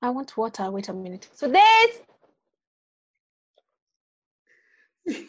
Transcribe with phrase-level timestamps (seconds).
[0.00, 0.70] I want water.
[0.70, 1.28] Wait a minute.
[1.34, 1.98] So this.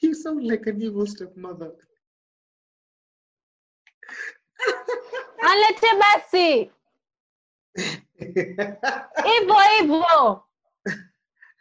[0.00, 1.70] You sound like an evil stepmother.
[5.40, 6.70] Alete basi.
[9.24, 10.42] Hivyo hivyo.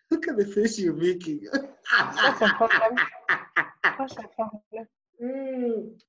[0.09, 1.47] Look at the face you're making.
[1.51, 2.97] What's the problem?
[3.97, 4.87] What's the problem?
[5.21, 6.01] Mm.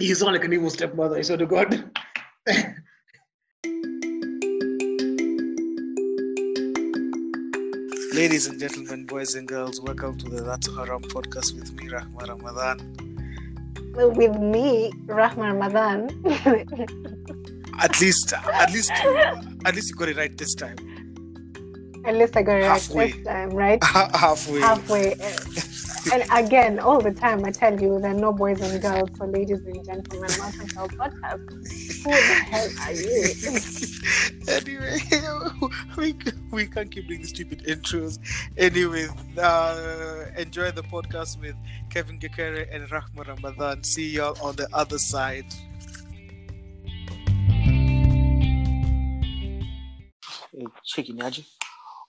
[0.00, 1.92] You sound like an evil stepmother, I swear to God.
[8.18, 12.26] Ladies and gentlemen, boys and girls, welcome to the That's Haram podcast with me, Rahma
[12.26, 13.94] Ramadan.
[13.94, 16.10] Well, with me, Rahma Ramadan.
[17.80, 20.78] At least, at least, at least you got it right this time.
[22.04, 23.78] At least I got it right this time, right?
[23.84, 24.62] Halfway.
[24.62, 25.12] Halfway.
[26.12, 29.10] and again, all the time, I tell you, there are no boys and girls.
[29.16, 31.87] So, ladies and gentlemen, welcome to our podcast.
[32.04, 33.24] Who the hell are you?
[34.48, 34.98] anyway,
[35.96, 36.14] we,
[36.52, 38.18] we can't keep doing stupid intros.
[38.56, 41.56] Anyway, uh, enjoy the podcast with
[41.90, 43.82] Kevin Gekere and Rahma Ramadan.
[43.82, 45.46] See y'all on the other side.
[50.82, 51.44] Cheki ni aje?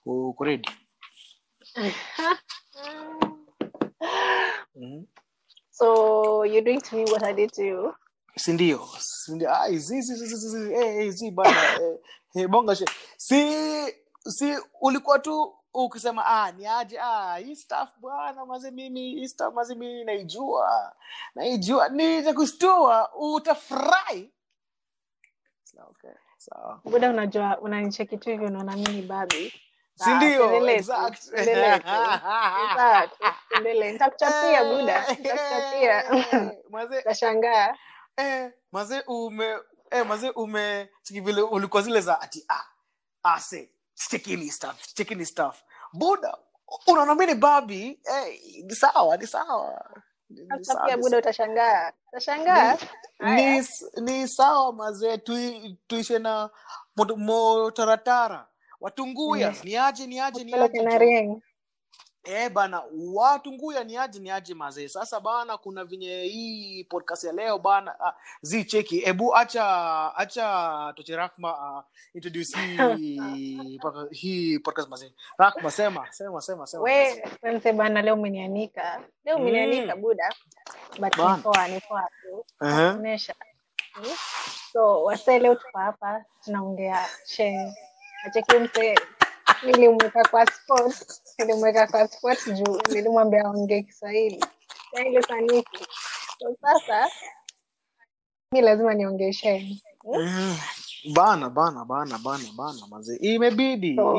[0.06, 0.68] Uko ready?
[4.80, 5.04] Mhm.
[5.70, 7.94] so, you're doing to me what I did to you.
[8.36, 9.68] Sindio sindio ah,
[12.48, 12.76] bonga
[13.16, 13.54] si
[14.28, 19.54] si ulikuwa tu ukisema ah, ni aje ah, hii staff bwana maze mimi hii staff
[19.54, 20.92] maze mimi naijua
[21.34, 24.30] naijua nitakushtua utafurahi
[25.88, 29.52] okay sawa Buda, unajua unanicheki tu hivyo, unaona mimi ni babi.
[29.94, 31.86] si ndio tuendelee tu, exact tuendelee tu.
[32.76, 33.08] Sawa,
[33.48, 33.92] tuendelee.
[33.92, 36.04] Nitakuchapia Buda, nitakuchapia.
[37.00, 37.74] Utashangaa.
[38.16, 39.58] Eh, maze ume
[39.90, 42.64] eh, maze ume chiki vile ulikuwa zile za ati ah,
[43.22, 43.70] ase
[44.50, 46.38] stuff chekini stuff buda
[46.86, 49.90] unaona mimi babi eh, ni sawa ni sawa
[50.30, 51.92] Ni- ni sawa, Buda, utashangaa.
[52.08, 52.76] Utashangaa.
[53.20, 53.66] ni,
[54.02, 56.50] ni sawa mazee tui, tuishe na
[56.96, 58.48] motaratara
[58.80, 59.56] watunguya Mm.
[60.06, 60.52] ni aje ni
[62.24, 62.82] Eh bana
[63.14, 68.00] watunguya ni aje ni aje mazee sasa bana kuna venye hii podcast ya leo bana
[68.00, 69.64] ah, zi cheki ebu acha
[70.16, 72.58] acha toche rahma uh, introduce
[72.96, 73.20] hii
[74.20, 77.22] hii podcast mazee rahma sema sema sema sema We,
[77.72, 79.00] bana, leo umenianika.
[79.24, 80.00] Leo Mm.
[80.00, 80.30] Buda.
[80.98, 81.36] But Bana.
[81.36, 82.44] ni poa, ni poa tu.
[82.60, 83.18] Mm.
[84.72, 87.72] So, wase leo tuko hapa tunaongea she.
[88.26, 88.94] Acheki mse
[89.66, 90.94] nilimweka kwa sport.
[91.38, 94.44] Nilimweka kwa sport juu nilimwambia aongee Kiswahili.
[94.92, 95.86] na ile saniki.
[96.38, 97.08] So, sasa
[98.52, 99.82] mi lazima niongee she.
[100.04, 100.56] Mm.
[101.14, 104.18] bana bana bana bana bana mazee imebidi So,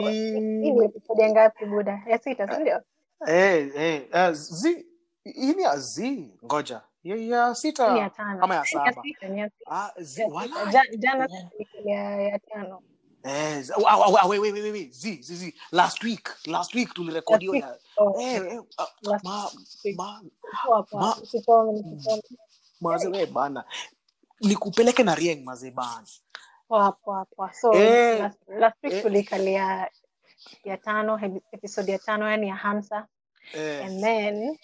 [1.20, 2.04] ya ngapi Buda?
[2.08, 2.82] Ya sita, si ndio?
[3.28, 4.86] Eh, eh, eh, zi
[5.24, 9.92] hii ni ya zi ngoja ya, ya sita ya ama ya saba ya, ya ah,
[10.18, 12.82] Ya wala Ja- Jana tulikuwa ya ya tano.
[13.26, 13.64] Eh,
[14.42, 16.94] wait, wait, wait, wait, zi zi zi last week last week
[17.56, 19.50] ya Oh, eh, eh, ah, ma,
[19.96, 20.10] ma,
[20.94, 21.16] ma,
[22.82, 23.64] maze bana.
[24.42, 26.06] Nikupeleke na rieng maze bana.
[27.54, 29.04] So, Eh, last, last week eh.
[29.04, 29.90] tulikalia
[30.66, 33.08] ya tano epi- episode ya tano yani ya hamsa.
[33.54, 34.58] Eh, and then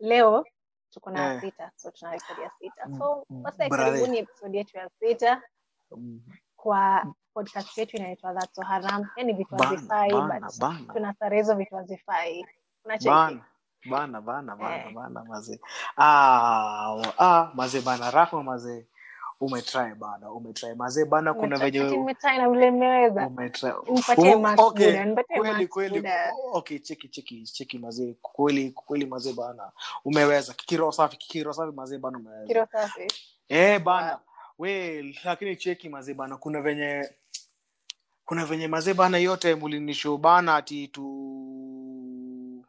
[0.00, 0.44] leo
[0.90, 1.40] tuko na Eh.
[1.40, 1.70] sita.
[1.76, 2.84] So tuna rekodi ya sita.
[2.98, 5.42] So Mm, karibuni episode yetu ya sita.
[5.96, 6.20] Mm,
[6.62, 9.06] kwa podcast yetu inaitwa That's So haram.
[9.16, 10.10] Yani vitu bana hazifai
[10.92, 12.46] tuna sare hizo vitu hazifai.
[12.84, 13.40] Unacheki bana
[13.90, 14.92] bana bana bana Eh.
[14.94, 15.60] bana maze.
[15.96, 18.86] Ah, ah, maze bana rahma mazee
[19.40, 20.74] umetry bana umetry.
[20.74, 23.72] Mazee bana kuna Umecha- venye nimetry na vile nimeweza umetry.
[23.90, 26.08] Nipatie Ume- max okay, buda nipatie kweli kweli.
[26.52, 29.72] Okay cheki cheki cheki mazee kweli kweli mazee bana.
[30.04, 30.52] Umeweza.
[30.54, 32.68] Kikiro safi kikiro safi mazee bana umeweza.
[33.48, 34.18] Eh bana
[34.58, 37.08] we lakini cheki mazee bana kuna venye
[38.24, 42.64] kuna venye mazee bana yote mulinisho bana ati tu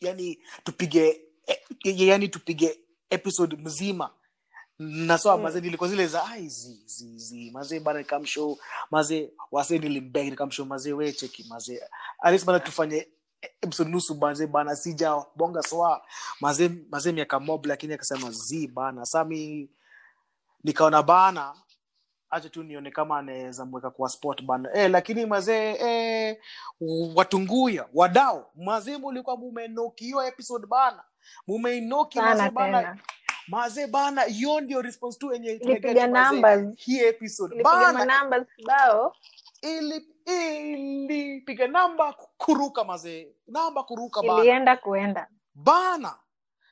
[0.00, 2.78] yani tupige eh, yani tupige
[3.10, 4.10] episode mzima.
[4.78, 5.42] Nasoa Mm.
[5.42, 8.58] mazee nilikuwa zile za ai zi zi zi mazee bana nikamshow
[8.90, 11.80] mazee wase nilimbeg nikamshow mazee we cheki mazee.
[12.18, 13.08] Alis bana tufanye
[13.62, 16.02] episode nusu mazee bana sija bonga soa
[16.40, 19.70] mazee mazee miaka mob lakini akasema zi bana sami
[20.64, 21.54] nikaona bana
[22.30, 24.70] acha tu nione kama anaweza mweka kwa sport bana.
[24.74, 26.40] E, lakini mazee e,
[27.14, 31.02] watunguya wadao mazee mulikuwa mumenoki episode bana.
[31.46, 32.80] Mumeinoki mazee bana.
[32.82, 32.98] tena.
[33.48, 35.60] Maze bana hiyo ndio response tu yenye
[36.76, 37.62] hii episode.
[37.62, 38.46] Bana
[39.62, 43.28] ili ilipiga namba kuruka mazee.
[43.46, 44.40] Namba kuruka bana.
[44.40, 45.28] Ilienda kuenda.
[45.54, 46.14] Bana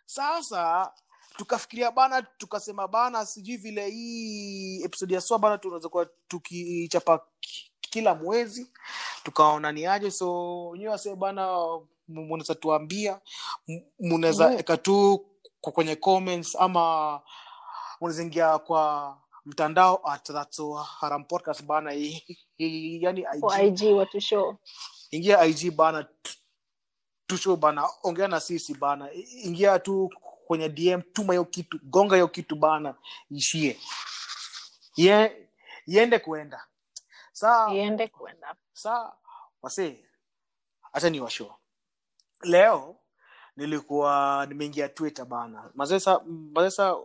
[0.07, 0.93] sasa
[1.37, 7.27] tukafikiria bana tukasema bana sijui vile hii episode ya swa bana tunaweza kuwa tukichapa
[7.81, 8.67] kila mwezi.
[9.23, 10.27] Tukaona ni aje so
[10.77, 11.59] nyewe wasee bana
[12.09, 13.21] munaweza tuambia?
[14.01, 14.57] Munaweza Mm.
[14.59, 15.27] eka tu
[15.61, 17.21] kwenye comments ama
[18.01, 22.25] unaweza ingia kwa mtandao at that's so haram podcast bana yani
[22.59, 24.57] IG ig watu show.
[25.11, 26.43] Ingia ig bana tushow
[27.27, 29.13] tusho bana ongea na sisi bana.
[29.45, 30.11] Ingia tu
[30.53, 32.95] kwenye dm tuma hiyo kitu gonga hiyo kitu bana
[33.31, 33.79] ishie
[34.97, 35.49] Ye,
[35.87, 36.65] iende kuenda.
[37.33, 38.55] Saa iende kuenda.
[38.73, 39.13] saa
[39.63, 40.05] wase
[40.93, 41.55] hacha ni washo
[42.43, 42.97] leo
[43.57, 45.71] nilikuwa nimeingia twitter bana.
[45.75, 46.97] Mazesa mazesa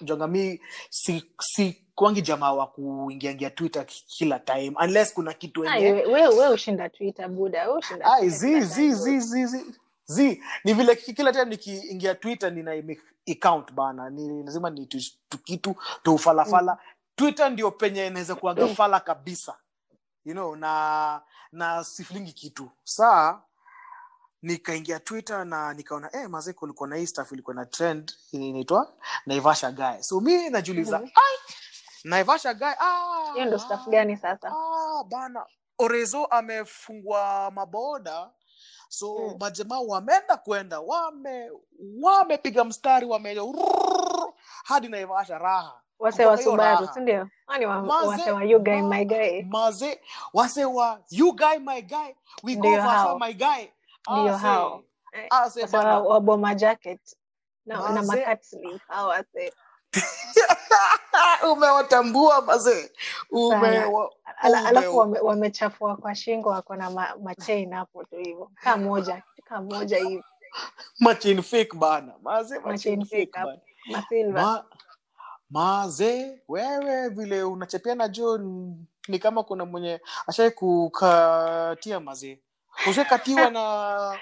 [0.00, 6.02] jangami si, si kwangi jamaa wa kuingiangia twitter kila time unless kuna kitu Ah, yenye
[6.02, 9.74] we we ushinda twitter buda ushinda Ai, Twitter zi kila zi
[10.10, 12.72] zi ni vile ki- kila time nikiingia twitter nina
[13.32, 14.86] account bana ni lazima ni
[15.28, 16.92] tukitu tuufalafala mm.
[17.16, 19.56] twitter ndio penye inaweza kuaga fala kabisa.
[20.24, 21.22] You know na
[21.52, 22.70] na sifilingi kitu.
[22.84, 23.42] Saa
[24.42, 28.92] nikaingia twitter na nikaona eh, mazee kulikuwa na hii staff ilikuwa na trend inaitwa
[29.26, 30.00] naivasha guy.
[30.02, 31.08] So mi najiuliza Mhm.
[31.14, 31.54] ai
[32.04, 34.48] naivasha guy ah, hiyo ndo staff gani sasa?
[34.48, 35.46] ah, bana
[35.78, 38.30] orezo amefungua maboda
[38.90, 39.36] so Mm.
[39.40, 41.50] majamaa wameenda kwenda wame
[42.02, 43.30] wamepiga mstari wame
[44.64, 45.80] hadi naivasha raha.
[45.98, 47.28] Wase wa Mpaka hiyo subaru sindio?
[47.46, 49.42] Wa, wase wa you guy my guy.
[49.42, 50.00] maze
[50.34, 52.14] wase wa you my guy.
[52.42, 53.18] We go Ndio hao.
[53.18, 53.66] my guy.
[54.10, 54.82] Ndio hao.
[55.12, 55.98] Eh, ase wase wa, bana.
[56.00, 57.16] wa boma jacket.
[57.66, 58.06] Na, na Maze-
[58.88, 59.52] hao wase
[61.52, 62.92] umewatambua maze
[63.30, 63.84] ume
[64.42, 68.50] Ala, alafu wame- wamechafua kwa shingo wako na ma, machain hapo tu hivyo.
[68.54, 70.24] Kaa moja kaa moja hivo
[71.00, 72.14] machin fik bana.
[72.22, 73.46] Maze Machin machin fake fake hapo.
[73.50, 73.60] bana.
[74.02, 74.64] Masilva Ma,
[75.50, 82.40] maze wewe vile unachepiana jo n- ni kama kuna mwenye ashai kukatia mazee.
[82.90, 84.18] Ushakatiwa na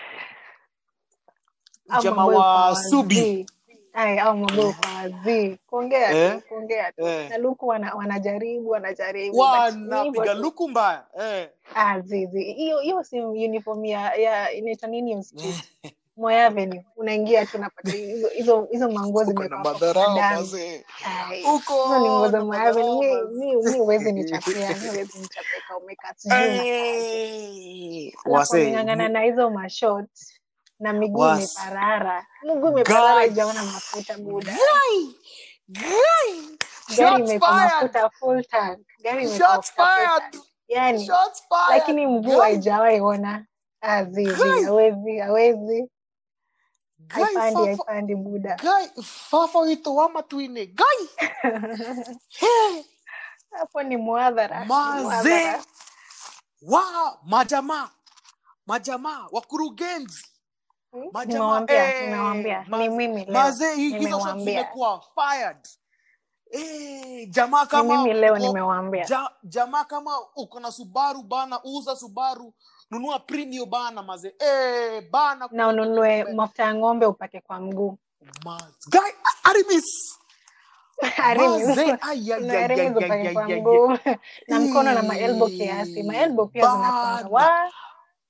[2.02, 3.46] jamaa wa subi.
[3.98, 4.36] Ai, au
[5.66, 6.40] kuongea Eh?
[6.48, 7.30] kuongea Eh.
[7.30, 11.04] na luku wana, wanajaribu wanajaribu wanapiga luku mbaya.
[11.20, 11.48] Eh.
[11.74, 15.54] Ah, zizi hiyo hiyo si uniform ya ya inaitwa nini hiyo
[16.16, 16.84] Moi Avenue.
[16.96, 18.28] Unaingia tu unapata hizo
[18.90, 19.32] manguo hizo
[21.98, 23.24] ni nguo na za Moi Avenue.
[23.32, 29.20] mi mi mi huwezi nichapia mi huwezi nichapia umeka sijui Eh, alafu wase wameng'ang'ana na
[29.22, 30.10] hizo mashort
[30.80, 32.26] na miguu imeparara.
[32.44, 35.04] Mguu imeparara ijaona mafuta guy,
[36.96, 38.86] gari shots mafuta full tank.
[39.02, 39.28] Gari
[40.68, 41.10] yani
[41.68, 43.46] lakini mguu haijawahi ona.
[43.80, 44.64] Azizi Guy.
[44.64, 45.90] hawezi hawezi.
[47.08, 48.56] Haipandi buda
[50.22, 50.74] tuine.
[53.50, 55.54] Hapo ni mwadhara mazee
[56.62, 57.90] wa majamaa.
[58.66, 60.24] Majamaa wakurugenzi
[60.92, 61.08] Hmm?
[61.12, 62.10] majamaa nimewambia eh,
[65.14, 65.56] fired.
[66.50, 68.46] Eh, jamaa kama mimi leo uko-
[69.04, 72.54] ja, jamaa kama uko na subaru bana uza subaru
[72.90, 74.34] nunua premio bana maze.
[74.38, 77.98] Eh, bana na ununue mafuta ya ng'ombe upake kwa mguu.
[79.44, 80.18] Arimis
[84.48, 86.02] na mkono na maelbo kiasi.
[86.02, 87.28] Maelbo pia zinakwanga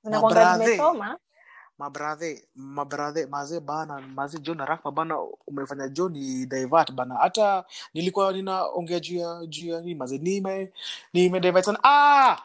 [0.05, 1.19] zinakwanga zimesoma
[1.79, 5.15] mabradhe mabradhe mazee bana mazee john arakma bana
[5.47, 7.15] umefanya john ni divert bana.
[7.15, 10.73] Hata nilikuwa ninaongea juu ya juu ya nini mazee nime
[11.13, 11.79] nime divert sana.
[11.85, 12.39] Ah!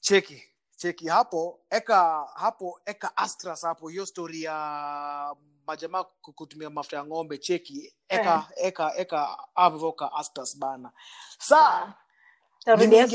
[0.00, 0.42] Cheki
[0.76, 5.34] cheki hapo eka hapo eka astras hapo hiyo story ya
[5.66, 10.92] majamaa kutumia mafuta ya ng'ombe cheki eka eka eka avoka astras bana.
[11.38, 11.94] Sa
[12.80, 13.10] yeah.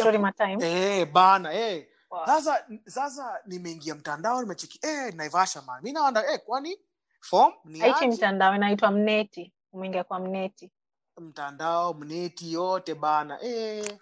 [1.02, 1.88] Eh bana eh.
[1.88, 1.93] Wow.
[2.26, 5.84] Sasa sasa nimeingia mtandao nimecheki eh naivasha man.
[5.84, 6.80] Mi naanda eh kwani
[7.22, 9.54] form ni mtandao inaitwa mneti.
[9.74, 10.72] Umeingia kwa mneti.
[11.18, 13.98] Mtandao mneti yote bana eh.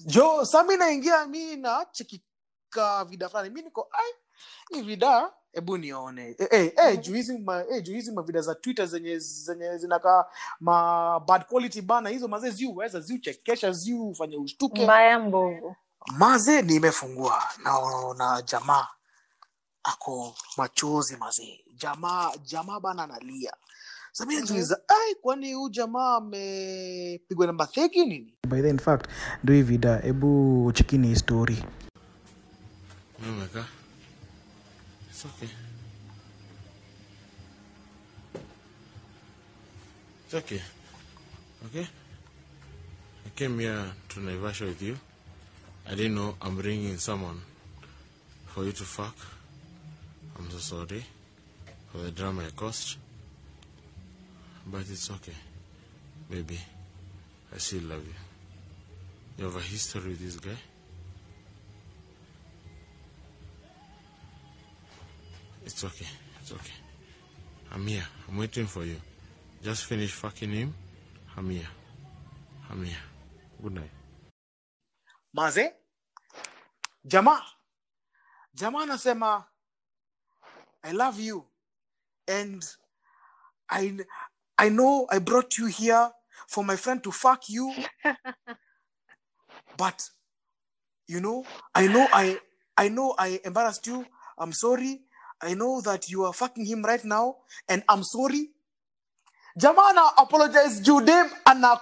[0.00, 3.50] Jo sa mi naingia mi na chekika vida fulani.
[3.50, 4.12] Mi niko ai
[4.70, 6.36] ni vida hebu nione.
[6.38, 6.96] Eh, eh, eh, Mhm.
[7.02, 10.24] juu hizi ma, eh, juu mavida za twitter zenye zenye zinakaa
[10.60, 14.84] ma bad quality bana hizo mazee ziuweza ziuchekesha ziufanye ushtuke.
[14.84, 15.76] Mbaya mbovu
[16.12, 18.88] maze nimefungua naona jamaa
[19.84, 23.52] ako machozi mazee jamaa jamaa bana analia
[24.26, 29.06] najiuliza ai kwani huu jamaa amepigwa namba theki nini by the in fact
[29.44, 31.64] ndo hii vida hebu chekini hii story
[33.18, 33.64] Oh my god.
[35.10, 35.48] It's okay.
[40.26, 40.60] It's okay.
[41.66, 41.86] Okay?
[43.26, 44.96] I came here to Naivasha with you.
[45.88, 47.40] I didn't know I'm bringing someone
[48.46, 49.14] for you to fuck.
[50.36, 51.04] I'm so sorry
[51.92, 52.98] for the drama I caused.
[54.66, 55.36] But it's okay.
[56.28, 56.58] Baby,
[57.54, 58.14] I still love you.
[59.38, 60.58] You have a history with this guy?
[65.64, 66.06] It's okay.
[66.40, 66.74] It's okay.
[67.72, 68.06] I'm here.
[68.28, 68.96] I'm waiting for you.
[69.62, 70.74] Just finish fucking him.
[71.36, 71.68] I'm here.
[72.70, 72.96] I'm here.
[73.62, 73.90] Good night.
[75.36, 75.74] Maze?
[77.04, 77.42] Jamaa
[78.54, 79.44] jamaa anasema
[80.82, 81.48] i love you
[82.26, 82.64] and
[83.68, 84.06] I,
[84.56, 86.10] i know i brought you here
[86.48, 87.74] for my friend to fuck you
[89.78, 90.02] but
[91.06, 92.40] you know i know i
[92.76, 94.06] i know i embarrassed you.
[94.38, 95.00] I'm sorry.
[95.40, 97.36] I know that you are fucking him right now
[97.68, 98.50] and i'm sorry.
[99.58, 101.80] Jamaa ana apologize juu dem ana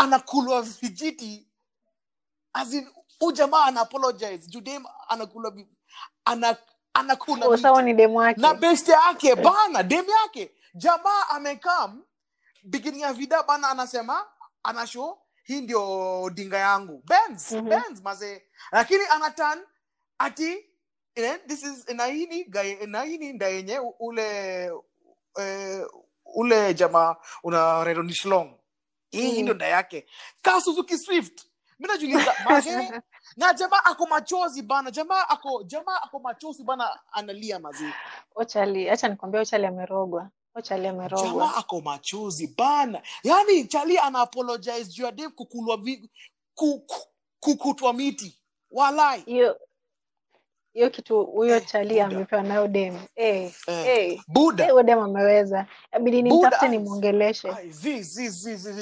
[0.00, 1.46] anakulwa vijiti
[2.52, 2.88] as in
[3.18, 4.46] huyu jamaa ana apologize.
[4.46, 4.62] Juu
[5.08, 5.52] anakula
[6.24, 6.56] ana
[6.94, 8.40] anakula Oh, sawa ni demu wake.
[8.40, 10.50] na beste yake bana dem yake.
[10.74, 12.02] Jamaa amekam
[12.62, 14.26] beginning ya vida bana anasema
[14.62, 17.02] anasho hii ndio dinga yangu.
[17.06, 17.68] Benz Mhm.
[17.68, 18.42] benz maze.
[18.72, 19.66] Lakini anatan
[20.18, 20.66] ati
[21.14, 22.44] eh, this is naini
[22.86, 24.64] naini nda yenye ule
[25.38, 25.86] eh,
[26.34, 28.59] ule jamaa una redondislong
[29.10, 29.42] hii Mm.
[29.42, 30.06] ndio nda yake.
[30.42, 31.46] Ka suzuki swift.
[31.78, 32.70] Mi najuliza maze
[33.36, 34.90] na jamaa ako machozi bana.
[34.90, 37.92] Jamaa ako jamaa ako machozi bana analia mazii
[38.34, 40.30] ochali hacha nikwambia ochali amerogwa.
[40.54, 43.02] Ochali jamaa ako machozi bana.
[43.22, 46.10] Yani chali ana apologize juu ya dem kukulwa vi,
[46.54, 47.06] ku, ku,
[47.40, 48.38] kukutwa miti.
[48.70, 49.20] Walai.
[49.20, 49.60] Hiyo
[50.72, 54.20] hiyo kitu huyo Eh, chali amepewa nayo dem eh, Eh, eh.
[54.28, 55.66] buda Eh, dem ameweza.
[55.92, 57.70] Abidi nimtafute nimwongeleshe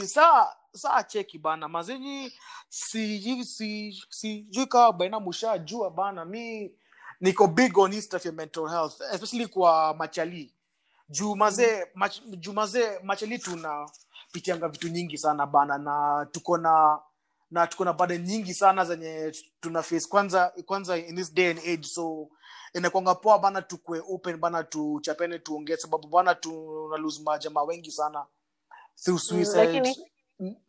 [0.06, 1.68] saa saa cheki bana.
[1.68, 2.32] Mazinyi
[2.68, 6.24] sijui si, si, kawa baina mushajua bana.
[6.24, 6.72] Mi
[7.20, 10.54] niko big on hii stuff ya mental health especially kwa machali.
[11.08, 15.78] Juu mazee mach, juu mazee machali tunapitianga vitu nyingi sana bana.
[15.78, 16.98] Na tuko na
[17.50, 21.58] na tuko na bada nyingi sana zenye tuna face kwanza kwanza in this day and
[21.58, 22.28] age so
[22.74, 28.26] inakwanga poa bana tukue open bana tuchapene tuongee sababu bana tuna lose majamaa wengi sana
[29.04, 29.64] through Mm, suicide.
[29.64, 30.06] lakini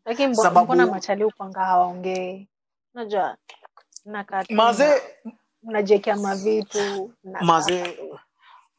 [0.05, 2.47] lakini Sababu- mbona machali upanga hawaongei?
[2.93, 3.37] Unajua
[4.05, 4.53] mnakaa tu
[5.63, 7.45] mnajiekea mavitu mnakaa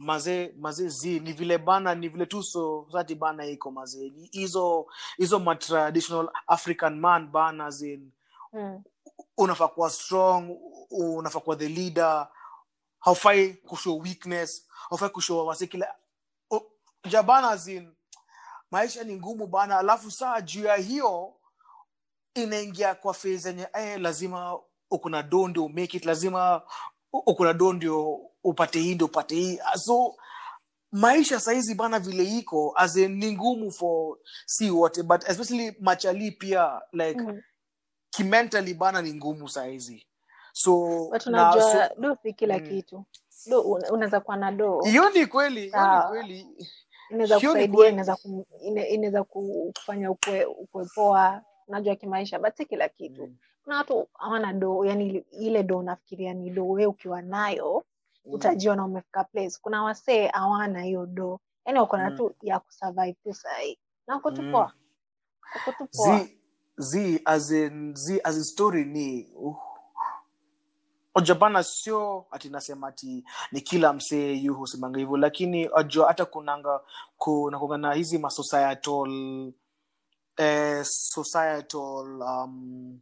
[0.01, 4.13] Mazee- maze mazee mazee zi ni vile bana ni vile tu society bana iko mazee
[4.33, 8.13] hizo hizo ma traditional african man bana zin
[8.53, 8.83] Mm.
[9.39, 10.57] unafaa kuwa strong
[10.91, 12.29] unafaa kuwa the leader.
[12.99, 15.95] Haufai kushow weakness haufai kushow wasi kila
[16.51, 16.73] o-
[17.09, 17.95] jabana zin
[18.71, 19.79] maisha ni ngumu bana.
[19.79, 21.35] Alafu saa juu ya hiyo
[22.35, 24.59] inaingia kwa phase yenye eh, lazima
[24.91, 26.63] uko na do ndio make it lazima
[27.13, 30.15] ukuna uko na do ndio upate hii ndio upate hii so
[30.93, 36.31] maisha sahizi bana vile iko as in, ni ngumu for si wote but especially machali
[36.33, 37.41] pia like Mm.
[38.11, 40.07] kimentally bana ni ngumu sahizi
[40.53, 42.69] so unajua so do si kila Mm.
[42.69, 43.05] kitu
[43.47, 46.47] do unaweza kuwa na do hiyo ni kweli hiyo ni kweli
[47.11, 48.47] inaweza kusaidia inaweza ku-
[48.91, 53.37] inaweza kufanya ukwe, ukwe poa unajua kimaisha but si kila kitu Mm.
[53.65, 57.85] kuna watu hawana do yani ile- do unafikiria ni do we ukiwa nayo.
[58.33, 59.59] Utajiona umefika place.
[59.63, 62.17] Kuna wasee hawana hiyo do yani wako na Mm.
[62.17, 64.53] tu ya kusurvive tu sahii na wako tu Mm.
[64.53, 64.73] poa.
[65.55, 66.19] Wako tu poa.
[66.19, 66.39] Zi
[66.79, 69.57] zi as in zi as in story ni uh,
[71.15, 76.81] ojabana sio ati nasema ati ni kila msee yu husemanga hivyo lakini ajua hata kunanga
[77.19, 79.53] kunakuanga na hizi masocietal
[80.37, 83.01] eh, societal um,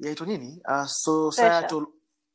[0.00, 0.62] yaitwa nini?
[0.68, 1.86] Uh, societal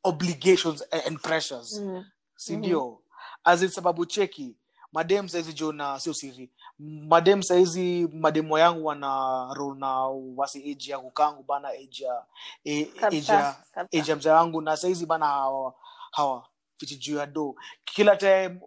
[0.04, 1.80] obligations and pressures.
[1.80, 2.06] Mm.
[2.46, 3.00] Sindio
[3.44, 4.56] as in sababu cheki
[4.94, 6.50] madem saizi jona sio siri.
[6.80, 12.24] Madem saizi mademo yangu wana rol na wasi age ya kukangu bana age ya
[12.66, 15.74] e- age ya mzee wangu na saizi bana hawa
[16.12, 17.56] hawa fiti juu ya do
[17.86, 18.60] kila time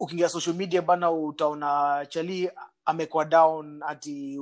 [0.00, 2.50] ukiingia social media bana utaona chali
[2.86, 4.38] amekwa down ati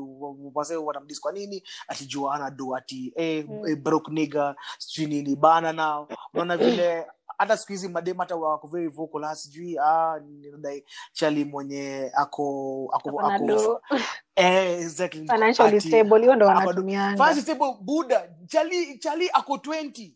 [0.55, 1.63] wase wanamdis kwa nini?
[1.89, 3.67] Ati jua ana do ati eh, Mm.
[3.69, 7.07] eh, broke nigga sijui nini bana na unaona vile
[7.43, 12.89] hata siku hizi madem hata wako very vocal ah, sijui ah, ninadai chali mwenye ako
[12.93, 13.81] ako, Ako na ako, do.
[14.37, 15.27] Eh, exactly.
[15.27, 17.17] Financially Ati- stable hiyo ndo wanatumianga.
[17.17, 20.13] Financially stable, buda chali chali ako 20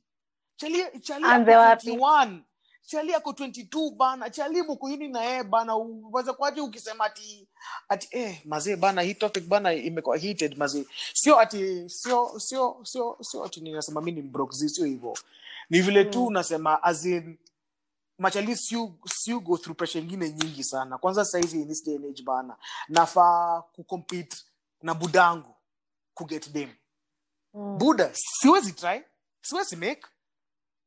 [0.57, 2.41] chali chali ako 21
[2.87, 7.49] chali ako 22 bana chali mko yini na yeye bana uweze kwaje ukisema ati
[7.89, 13.17] ati eh mazee bana hii topic bana imekuwa heated mazee sio ati sio sio sio
[13.21, 15.15] sio ati ninasema mimi ni broke sio hivyo
[15.71, 16.27] ni vile tu Mm.
[16.27, 17.39] unasema as in
[18.19, 22.05] machali siu siu go through pressure ingine nyingi sana kwanza saizi in this day and
[22.05, 22.57] age bana
[22.89, 24.37] nafaa kucompete
[24.83, 25.55] na budangu
[26.15, 26.71] kuget dem
[27.55, 27.79] Mm.
[27.79, 29.03] buda siwezi try
[29.43, 30.03] siwezi make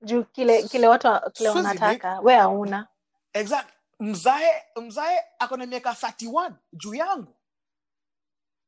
[0.01, 2.87] juu kile kile watu kile wanataka we hauna.
[3.33, 3.67] Exact
[3.99, 7.35] mzae mzae ako na miaka 31 juu yangu.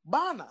[0.03, 0.47] Bana.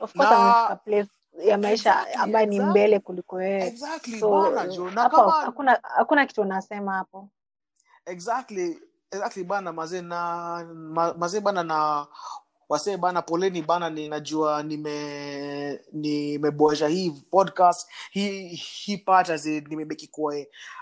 [0.00, 1.10] Of course Na- place
[1.44, 2.70] ya maisha Exactly, ambayo ni exactly.
[2.70, 7.28] mbele kuliko wewe exactly so bana jo na hapo kama hakuna hakuna kitu unasema hapo.
[8.06, 10.16] Exactly exactly bana mazee na
[10.74, 12.06] ma, mazee bana na
[12.68, 17.88] wasee bana poleni bana ninajua nime nimeboesha hii podcast.
[18.10, 20.34] Hii hii part as nimebeki kuwa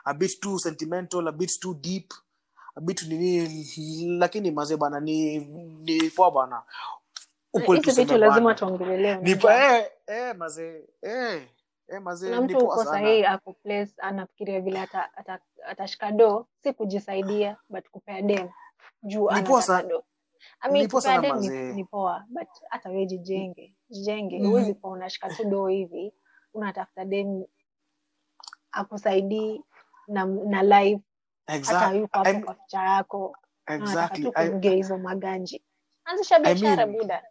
[0.04, 2.12] a bit too sentimental a bit too deep
[2.76, 5.38] a bit nini lakini mazee bana ni
[5.82, 6.62] ni poa bana.
[7.52, 8.50] Ukweli tuseme lazima bana.
[9.16, 9.34] ni
[9.76, 11.48] eh eh mazee eh
[11.88, 13.32] eh mazee mtu uko sana.
[13.32, 18.48] ako place anafikiria vile ata- ata- atashika do si kujisaidia but kupea dem.
[19.02, 20.04] Juu anataka do
[20.60, 20.88] I mean,
[21.22, 24.38] dem ni, ni poa but hata we jijenge jijenge.
[24.38, 24.48] Mhm.
[24.48, 26.12] huwezi kuwa unashika tu doo hivi
[26.54, 27.44] unatafuta dem
[28.72, 29.62] akusaidii
[30.08, 31.00] na, na live
[31.46, 33.36] hata yuko hapo kwa picha yako
[33.66, 34.32] exactly.
[34.60, 35.62] tu hizo maganji
[36.04, 37.22] anzisha I biashara mean, buda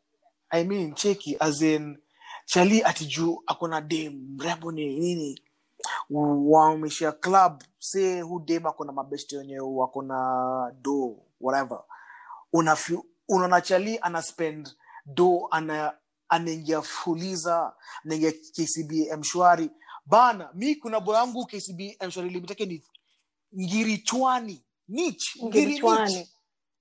[0.49, 1.97] I mean cheki as in
[2.45, 5.41] chali atijuu akona dem mrembo ni nini?
[6.09, 11.83] Wameshia club se hu dem akona mabeste wenye wakona do whatever.
[12.53, 14.69] Unafi- unaona chali ana spend
[15.05, 15.97] do ana
[16.29, 17.73] anaingia fuliza
[18.05, 19.69] anaingia kcb mshwari
[20.05, 22.83] bana mi kuna bo yangu kcb mshwari limitake ni
[23.59, 26.29] ngiri chwani nich nich ngirichwani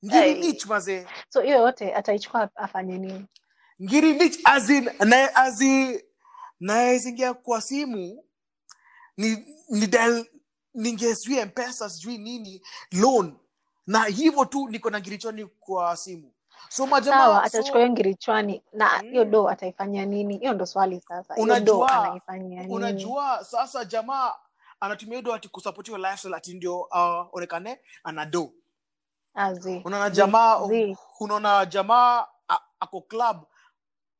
[0.04, 3.26] ngiri nich mazee so hiyo yote ataichukua afanye nini?
[3.83, 6.04] Ngiri nich azin na azi
[6.61, 8.24] naezingia kwa simu
[9.16, 10.26] ni ni dial
[10.74, 11.14] ninge
[11.46, 13.37] mpesa sijui nini loan.
[13.87, 16.34] Na hivyo tu niko na ngirichwani kwa simu
[16.68, 19.31] so sawa majamaa atachukua hiyo ngirichwani na hiyo Mm.
[19.31, 20.38] do ataifanyia nini?
[20.38, 21.35] Hiyo ndo swali sasa.
[21.37, 22.74] Unajua nini?
[22.74, 24.35] unajua sasa jamaa
[24.81, 28.53] anatumia do ati kusupport hiyo lifestyle ati ndio uh, onekane ana do
[29.85, 30.59] unaona jamaa
[31.20, 32.27] unaona jamaa
[32.81, 33.37] ako club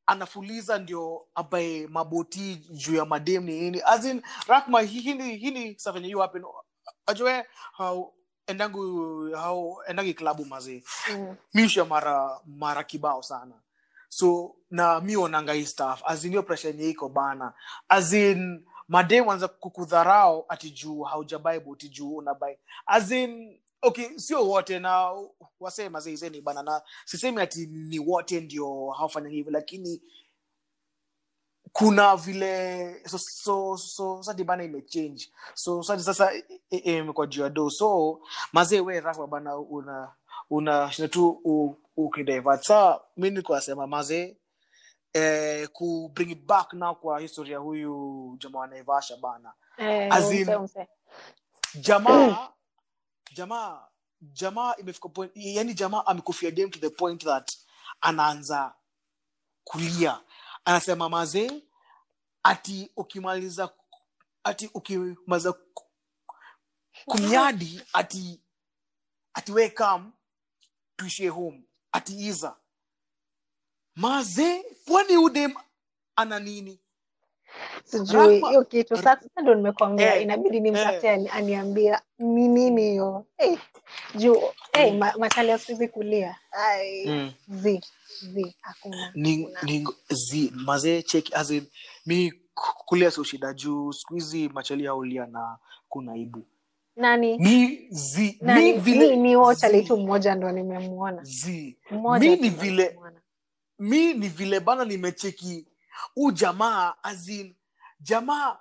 [0.07, 3.83] anafuliza ndio abae maboti juu ya madem ni nini?
[3.85, 6.45] As in rakma hi- hini hini safanya hiyo happen
[7.07, 8.15] ajue how
[8.47, 10.83] endangu hao endangi klabu mazee.
[11.13, 11.37] Mm.
[11.55, 13.55] miusha mara mara kibao sana.
[14.09, 16.03] So na mi onanga hii staff.
[16.05, 17.53] Azin hiyo presha yenye iko bana.
[17.89, 25.13] Azin madei wanza kukudharau atijuu haujabai boti juu unabai azin okay sio wote na
[25.61, 30.03] wasee mazeizeni bana na sisemi ati ni wote ndio hawafanya hivyo lakini
[31.75, 35.29] kuna vile so, so, so sadi bana imechange.
[35.55, 36.33] So sadi sasa
[36.71, 38.21] imekuwa juu ya do so
[38.53, 40.13] mazee we rafa bana una
[40.51, 41.41] una shina tu
[41.97, 42.63] ukidivert.
[42.65, 44.37] Sa mi nikuwasema mazee
[45.13, 49.53] eh, ku bring it back now kwa historia huyu jamaa wanaivasha bana.
[49.79, 50.89] Eh, Azin, umse
[51.81, 52.49] jamaa
[53.35, 53.81] jamaa
[54.23, 57.53] jamaa imefika point yani jamaa amekufia dem to the point that
[58.01, 58.75] anaanza
[59.65, 60.21] kulia
[60.65, 61.63] anasema mazee
[62.43, 63.71] ati ukimaliza
[64.45, 65.55] ati ukimaliza
[67.05, 68.41] kumyadi ati
[69.35, 69.75] ati we
[70.97, 72.57] tuishie home ati iza.
[73.97, 75.55] Mazee kwani udem
[76.17, 76.81] ana nini
[77.85, 78.97] sijui hiyo kitu.
[78.97, 80.63] sasa ndo nimekwambia Eh, inabidi eh.
[80.63, 83.27] nimtafute eh, aniambia ni nini hiyo.
[83.37, 83.57] Hey,
[84.15, 84.37] juu
[84.73, 86.37] eh, ma, machali kulia.
[86.53, 87.33] Ai mm.
[87.49, 87.81] zi
[88.33, 89.63] zi hakuna ni, hakuna.
[89.63, 91.33] ni zi mazee cheki
[92.07, 92.33] mi
[92.87, 96.47] kulia sio shida juu siku hizi machali aulia na kuna ibu.
[96.97, 97.39] Nani?
[97.39, 98.73] Mi zi nani?
[98.73, 101.23] Mi vile mi ni wochali tu mmoja ndo nimemuona.
[101.23, 101.79] Zi.
[101.91, 102.99] Mmoja mi ni vile
[103.79, 105.67] mi ni vile bana nimecheki
[106.15, 107.57] huu jamaa azin
[108.01, 108.59] jamaa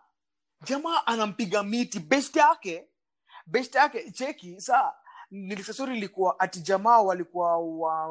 [0.64, 2.00] jamaa anampiga miti.
[2.00, 2.90] Best yake
[3.46, 4.94] best yake cheki saa
[5.32, 7.58] nilisasori ilikuwa ati jamaa walikuwa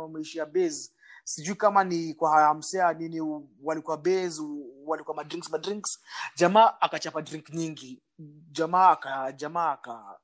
[0.00, 0.92] wameishia base.
[1.24, 3.20] Sijui kama ni kwa hamsea nini
[3.62, 4.42] walikuwa base
[4.84, 6.02] walikuwa madrinks madrinks
[6.36, 8.02] jamaa akachapa drink nyingi.
[8.52, 10.18] Jamaa aka jamaa aka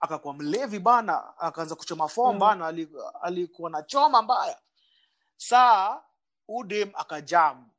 [0.00, 2.38] akakuwa mlevi bana akaanza kuchoma fom Mm.
[2.38, 2.88] bana ali-
[3.22, 4.58] alikuwa na choma mbaya.
[5.36, 6.02] Saa
[6.48, 7.70] udem akajam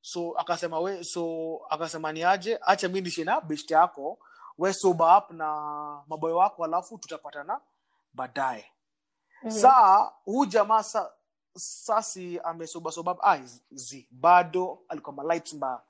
[0.00, 2.58] so akasema we so akasema ni aje?
[2.62, 4.18] Acha mi nishe na best yako.
[4.58, 5.46] We sober up na
[6.08, 7.60] maboyo wako alafu tutapatana
[8.14, 8.64] baadaye.
[9.42, 9.50] Mhm.
[9.50, 11.10] saa huu jamaa sa,
[11.56, 13.38] sasi amesobasoba ah,
[13.70, 15.80] zi bado alikuwa malights mbaya.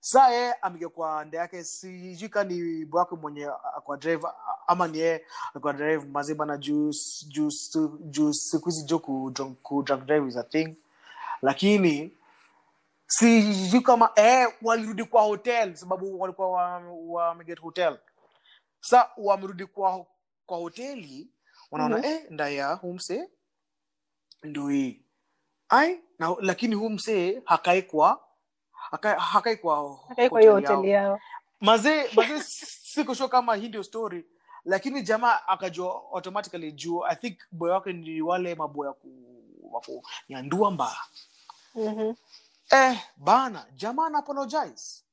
[0.00, 4.26] Saa ye ameingia kwa nda yake sijui ka ni bwake mwenye akwa drive
[4.66, 6.92] ama ni yeye akwa drive mazi na juu
[8.32, 10.76] siku hizi jo ku drunk, ku drunk drive is a thing.
[11.42, 12.12] Lakini
[13.10, 16.48] sijui kama eh, walirudi kwa hotel sababu walikuwa
[17.08, 17.98] wameget wa hotel
[18.80, 20.06] sa wamerudi kwa
[20.46, 21.30] kwa hoteli
[21.70, 22.04] wanaona Mhm.
[22.06, 23.30] eh, ndaya humse
[24.42, 25.04] ndo hii
[25.68, 28.24] ai na, lakini humse msee hakai kwa
[28.72, 31.20] hakai, hakai kwa Hakai kwa hiyo hoteli yao.
[31.60, 32.40] mazee mazee
[32.94, 34.26] sikusho kama hii ndio story
[34.64, 40.02] lakini jamaa akajua automatically juu i think boy wake ni wale maboya ya ku,
[40.70, 41.00] mbaya
[41.74, 42.14] Mhm.
[42.70, 45.04] Eh bana jamaa ana apologize.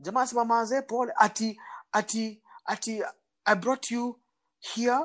[0.00, 1.12] Jamaa asema mazee pole.
[1.16, 1.60] Ati
[1.92, 3.02] ati ati
[3.44, 4.20] i brought you
[4.74, 4.98] here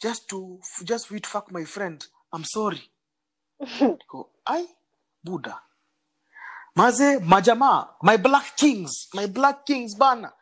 [0.00, 2.04] just to just for you to fuck my friend.
[2.32, 2.90] I'm sorry.
[4.10, 4.68] Go ai
[5.24, 5.60] buda
[6.76, 10.32] maze majamaa my black kings my black kings bana.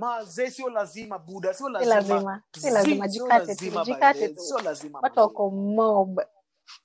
[0.00, 2.42] Maze sio lazima buda sio lazima.
[2.58, 3.06] si lazima.
[3.06, 6.20] Zi, jikate lazima jikate sio lazima watu wako mob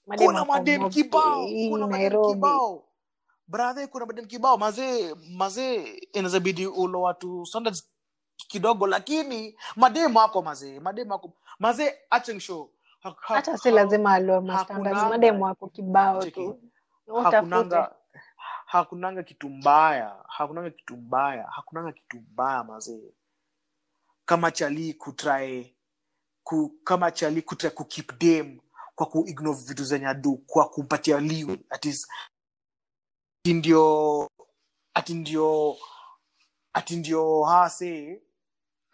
[0.05, 2.87] kuna madem kibao kuna madem kibao.
[3.47, 4.57] Brathe kuna madem kibao.
[4.57, 7.91] Mazee mazee inazabidi ulo watu standards
[8.37, 11.33] kidogo lakini madem wako mazee madem wako.
[11.59, 12.69] Mazee acting show
[13.01, 16.59] Ha- ha- hata si lazima hakunanga- wako kibao tu.
[17.23, 17.95] hakunanga
[18.65, 23.13] hakunanga kitu mbaya hakunanga kitu mbaya hakunanga kitu mbaya mazee.
[24.25, 25.75] Kama chali kutrae
[26.43, 28.59] ku, kama chali kutrae kukip dem
[29.01, 31.93] kwa kuignore vitu zenye adu kwa kumpatia liwe ati
[33.53, 34.29] ndio
[34.93, 35.77] ati ndio
[36.73, 38.21] ati ndio hase.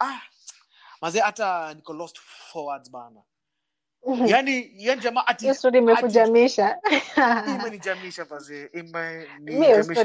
[0.00, 0.20] Ah
[1.00, 3.22] mazee hata niko lost forwards bana.
[4.26, 6.78] Yani yani jamaa ati story imekujamisha.
[7.46, 8.24] imenijamisha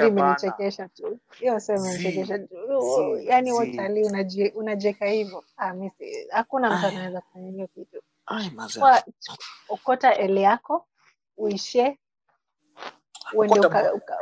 [0.08, 1.20] imenichekesha tu.
[1.40, 2.38] Hiyo imenichekesha
[3.24, 5.44] yani watalii unaji- unajeka hivyo.
[5.58, 5.74] Ah,
[6.32, 8.02] hakuna mtu anaweza kufanya hiyo kitu.
[8.80, 9.04] Kwa
[9.70, 10.88] okota ele yako
[11.38, 12.00] uishe
[13.34, 14.18] uende uka, uka,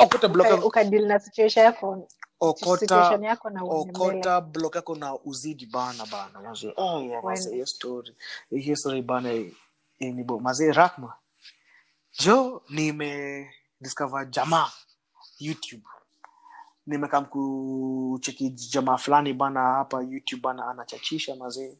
[0.00, 0.66] okota block yako-
[1.06, 2.08] na situation yako
[2.40, 7.52] okota situation yako na okota block yako na uzidi bana bana mazee oh, yeah, mazee
[7.52, 8.16] hiyo story.
[8.50, 9.30] Hiyo story bana
[9.98, 11.18] inibo mazee rakma
[12.24, 14.72] jo nime discover jamaa
[15.38, 15.84] youtube.
[16.86, 21.78] Nimekam kucheki jamaa fulani bana hapa youtube bana anachachisha mazee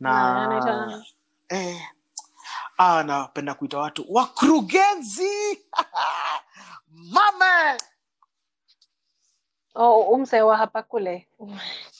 [0.00, 1.04] na
[1.48, 1.80] eh,
[2.78, 5.58] ah, napenda kuita watu wakurugenzi.
[7.14, 7.78] Mame
[9.74, 11.28] oh, umse hapa kule.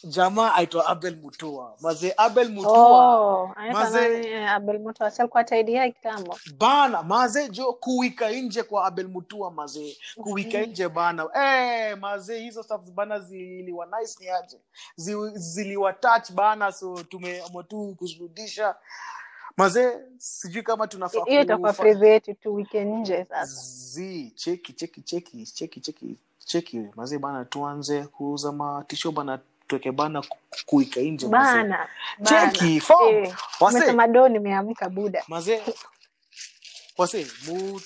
[0.04, 1.76] Jamaa aitwa abel mutua.
[1.80, 3.18] Mazee abel mutua.
[3.20, 3.54] Oh?
[3.68, 4.80] Eh, abel
[5.44, 6.38] taidia kitambo.
[6.58, 11.28] Bana mazee jo kuwika nje kwa abel mutua mazee kuwika nje bana.
[11.34, 14.58] Eh mazee hizo staff bana ziliwa nice ni aje?
[15.34, 18.74] Ziliwa touch bana so tumeamua tu kuzirudisha.
[19.56, 21.74] Mazee sijui kama tunafaa hiyo itakuwa
[22.08, 23.62] yetu tu weekend nje sasa.
[23.62, 30.24] Zi cheki cheki cheki cheki cheki cheki mazee bana tuanze kuuza matisho bana tuweke bana
[30.66, 31.88] kuika nje bana bana.
[32.24, 33.98] cheki form Eh, wase.
[34.28, 35.62] nimeamka buda mazee
[36.98, 37.80] wase mu-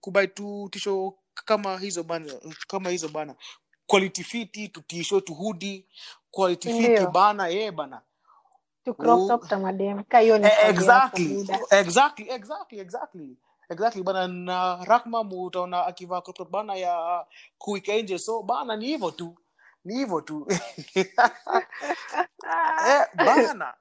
[0.00, 1.14] kubai tu tisho
[1.46, 2.34] kama hizo bana
[2.68, 3.36] kama hizo bana.
[3.86, 5.86] Quality fiti tutisho tuhudi
[6.32, 8.02] quality fiti bana ye bana.
[8.84, 11.40] Tu crop top tamadem kayo ni Eh, exactly.
[11.72, 13.36] Exactly exactly exactly
[13.68, 17.26] exactly bana na rakma utaona akivaa crop bana ya
[17.58, 19.36] kuika nje so bana ni hivyo tu.
[19.84, 20.46] Ni hivyo tu.
[22.88, 23.74] Eh, bana.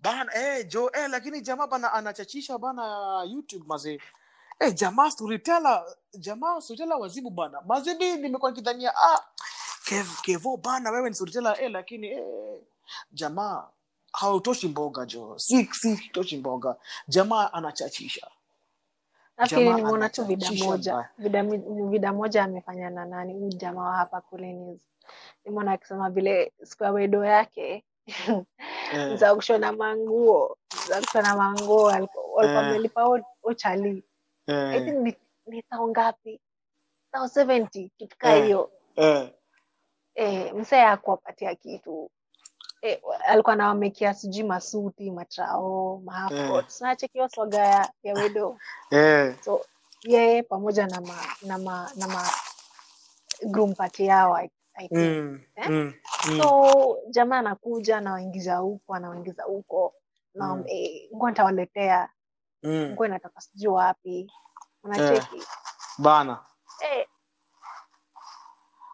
[0.00, 2.82] Bana eh, jo eh, lakini jamaa bana anachachisha bana
[3.28, 3.98] youtube mazee.
[4.60, 5.84] Eh, jamaa storyteller
[6.18, 7.60] jamaa storyteller wazibu bana.
[7.66, 9.20] Mazee mi nimekuwa nikidhania ah,
[9.84, 12.60] Kev, kevo bana wewe ni storyteller eh, lakini eh,
[13.12, 13.68] jamaa
[14.12, 16.76] hautoshi mboga jo si si toshi mboga.
[17.08, 18.30] Jamaa anachachisha
[19.36, 21.08] nafikiri nimeona tu vida moja.
[21.18, 21.42] vida,
[21.90, 24.80] vida moja amefanya na nani huyu jamaa wa hapa kule ni
[25.44, 27.84] nimeona akisema vile siku ya wedo yake
[28.92, 29.16] yeah.
[29.20, 30.56] za kushona manguo
[30.88, 32.66] za kushona manguo walikuwa walikuwa Eh.
[32.66, 34.04] wamelipa o- ochali
[34.46, 35.16] i think ni,
[35.46, 36.40] ni thao ngapi?
[37.12, 38.44] Thao 70 kitu kaa Eh.
[38.44, 38.70] hiyo.
[38.96, 39.30] Eh,
[40.14, 42.10] eh, msee akuwapatia kitu
[42.82, 48.58] eh, alikuwa anawamekia sijui masuti matrao maanachekiwa nachekio swaga ya, ya wedo
[48.90, 49.64] Eh, so
[50.02, 52.22] yeye pamoja na ma, na ma, na ma
[53.50, 54.92] groom party yao I, I think.
[55.00, 55.68] mm, Eh?
[55.70, 55.92] mm,
[56.28, 56.38] mm.
[56.38, 59.94] so jamaa anakuja anawaingiza huko anawaingiza huko
[60.34, 60.64] na Mm.
[60.66, 62.08] eh, nguo nitawaletea
[62.62, 62.90] Mm.
[62.92, 64.32] nguo inatoka sijui wapi
[64.84, 65.42] unacheki
[65.98, 66.44] Bana.
[66.80, 67.06] eh,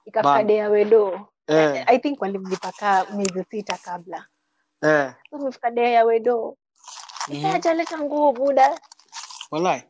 [0.04, 4.26] ikafika ya wedo Eh, i think walimlipa miezi sita kabla
[4.82, 5.12] eh.
[5.32, 6.56] umefika dea ya wedo
[7.28, 8.78] mm ajaleta nguo buda
[9.50, 9.82] Walai.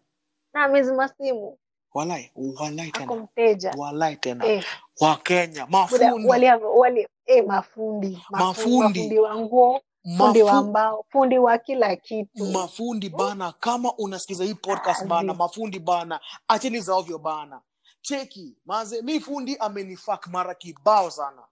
[0.55, 1.59] na amezima simu
[1.95, 2.33] Walai.
[2.61, 3.15] Walai tena.
[3.15, 4.47] mteja Walai tena.
[4.47, 4.65] eh,
[5.01, 5.67] Wakenya.
[5.67, 6.05] Mafundi.
[7.27, 9.01] eh, mafundi Mafundi.
[9.01, 9.81] mafundi wa nguo
[10.19, 15.79] fundi wa mbao fundi wa kila kitu mafundi bana kama unasikiza hii podcast bana mafundi
[15.79, 17.61] bana acheni za ovyo bana
[18.01, 21.43] cheki maze mi fundi amenifak mara kibao sana.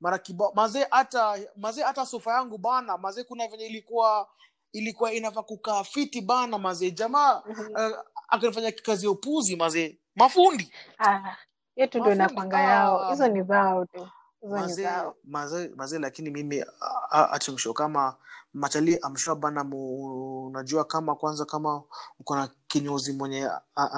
[0.00, 4.28] Mara kibao maze hata maze hata sofa yangu bana maze kuna venye ilikuwa
[4.72, 7.70] ilikuwa inafaa kukaa fiti bana maze jamaa Mhm.
[7.72, 10.72] uh, akanifanya kazi ya upuzi maze mafundi.
[10.98, 11.36] Ah,
[11.76, 12.62] yetu ndo inakwanga ah.
[12.62, 13.10] yao.
[13.10, 14.08] hizo ni zao tu.
[14.50, 14.88] Maze
[15.24, 16.64] maze maze lakini mimi
[17.10, 18.16] atimsho kama
[18.54, 21.82] machali amsho bana mu, unajua kama kwanza kama
[22.18, 23.50] uko na kinyozi mwenye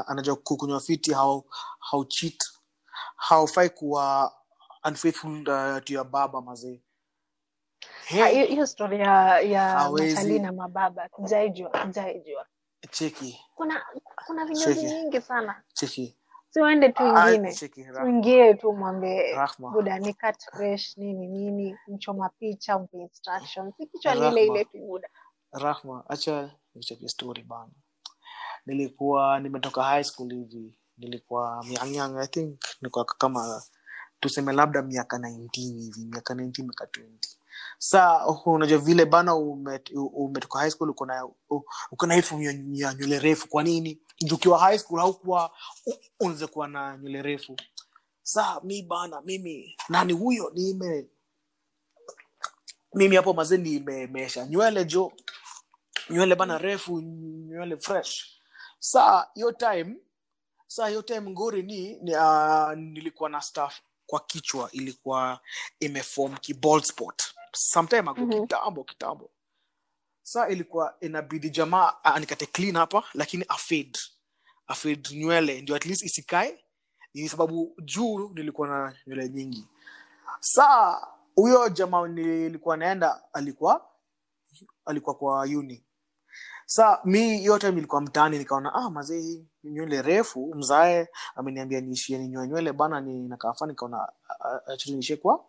[0.06, 1.44] anajua kukunywa fiti hau
[1.78, 2.44] hau cheat
[3.16, 4.32] haufai kuwa
[4.84, 6.82] unfaithful uh, to your baba mazee.
[8.10, 12.46] Ah, hey, hiyo hiyo ya ya machali na mababa sijaijua sijaijua.
[12.90, 13.40] Cheki.
[13.54, 13.86] Kuna
[14.26, 15.62] kuna vinyozi nyingi sana.
[15.72, 16.16] Cheki
[16.52, 17.54] si uende tu Ah, ingine.
[18.00, 19.36] tuingie tu mwambie
[19.72, 24.78] buda ni cut fresh nini nini mchoma picha mpe instructions kichwa ni ile ile tu
[24.78, 25.08] buda
[25.52, 27.70] rahma acha nicheke story bana.
[28.66, 33.62] Nilikuwa nimetoka high school hivi nilikuwa young i think nilikuwa kama
[34.20, 37.06] tuseme labda miaka 19 hivi miaka 19 miaka 20
[37.78, 41.28] sa unajua vile bana umet- umetoka high school uko na
[41.90, 42.52] uko na hifu ya
[42.94, 45.56] nywele refu kwa nini Juu ukiwa high school haukuwa
[46.20, 47.56] unaweza kuwa na nywele refu.
[48.22, 51.06] Saa mi bana mimi nani huyo nime
[52.94, 55.12] mimi hapo mazee nimemesha nywele jo
[56.10, 58.40] nywele bana refu nywele fresh.
[58.78, 59.96] Saa hiyo time
[60.66, 65.40] saa hiyo time ngori ni, ni uh, nilikuwa na staff kwa kichwa ilikuwa
[65.80, 67.22] imefom ki bald spot.
[67.52, 68.40] Sometime ago Mhm.
[68.40, 69.30] kitambo kitambo.
[70.22, 73.98] Saa ilikuwa inabidi jamaa uh, nikate clean hapa lakini afade
[74.72, 76.64] afade nywele ndio at least isikae.
[77.14, 79.68] Ni sababu juu nilikuwa na nywele nyingi.
[80.40, 83.86] Saa huyo jamaa nilikuwa naenda alikuwa
[84.84, 85.84] alikuwa kwa uni.
[86.66, 92.48] Sa mi hiyo time nilikuwa mtaani nikaona ah mazee nywele refu mzae ameniambia niishie ninyoe
[92.48, 94.12] nywele bana ni nakafa nikaona
[94.66, 95.44] achaniishie kwa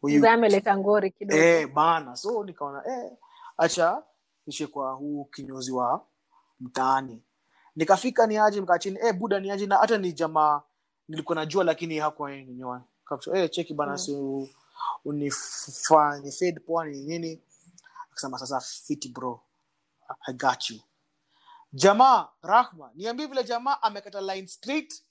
[0.00, 0.28] huyu.
[0.28, 1.42] Ameleta ngori kidogo.
[1.42, 3.12] Eh, bana so nikaona eh,
[3.56, 4.02] acha
[4.46, 6.06] nishe kwa huu kinyozi wa
[6.60, 7.22] mtaani
[7.76, 9.66] nikafika ni aje mkaa chini eh, buda ni aje?
[9.66, 10.62] Na hata ni jamaa
[11.08, 12.82] nilikuwa najua lakini hakuwa ninyoa
[13.34, 13.98] eh, cheki bana Mm.
[13.98, 14.12] si
[15.04, 17.40] unifanye fade poa ni nini?
[18.10, 19.40] Akasema sasa fiti bro.
[20.26, 20.80] I got you.
[21.72, 25.02] Jamaa rahma niambie vile jamaa amekata line straight.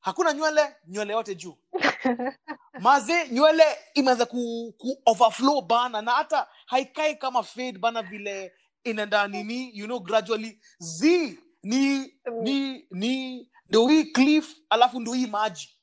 [0.00, 1.56] Hakuna nywele nywele yote juu.
[2.80, 8.52] Maze nywele imeanza ku, ku overflow bana na hata haikai kama fade bana vile
[8.84, 10.60] inaenda nini you know gradually.
[10.78, 15.78] Z ni ni ni ndo hii cliff alafu ndo hii maji.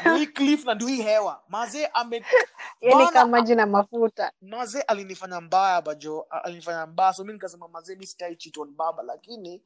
[0.00, 1.44] Ndo hii cliff na ndo hii hewa.
[1.48, 2.26] Maze ame
[2.82, 4.32] yani kama maji na mafuta.
[4.42, 6.22] Mazee alinifanya mbaya bajo.
[6.30, 7.14] Alinifanya mbaya.
[7.14, 9.02] So mi nikasema mazee mi sitai cheat on baba.
[9.02, 9.62] Lakini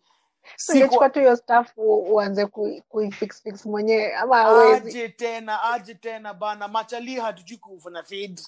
[0.68, 4.16] ungechukua tu hiyo staff uanze kui- kuifix fix mwenyewe.
[4.16, 6.68] Ama aje tena aje tena bana.
[6.68, 8.42] Machali hatujui kufanya feed.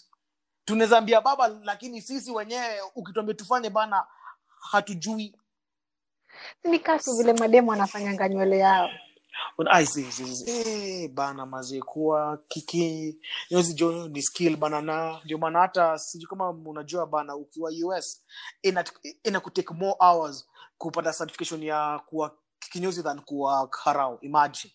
[0.67, 4.07] Tunaweza ambia baba lakini sisi wenyewe ukituambia tufanye bana
[4.73, 5.37] hatujui
[6.65, 8.89] ni katu vile mademu anafanyanga nywele yao.
[10.35, 13.19] Zi- eh, bana mazie kuwa kiki.
[13.51, 13.75] Nyozi
[14.09, 18.25] ni skill bana na ndio maana hata sijui kama unajua bana ukiwa us
[18.63, 18.85] ina,
[19.25, 19.41] ina
[19.75, 20.49] more hours
[20.79, 22.37] kupata certification ya kuwa
[22.73, 24.73] kinyozi than kuwa karao imagine.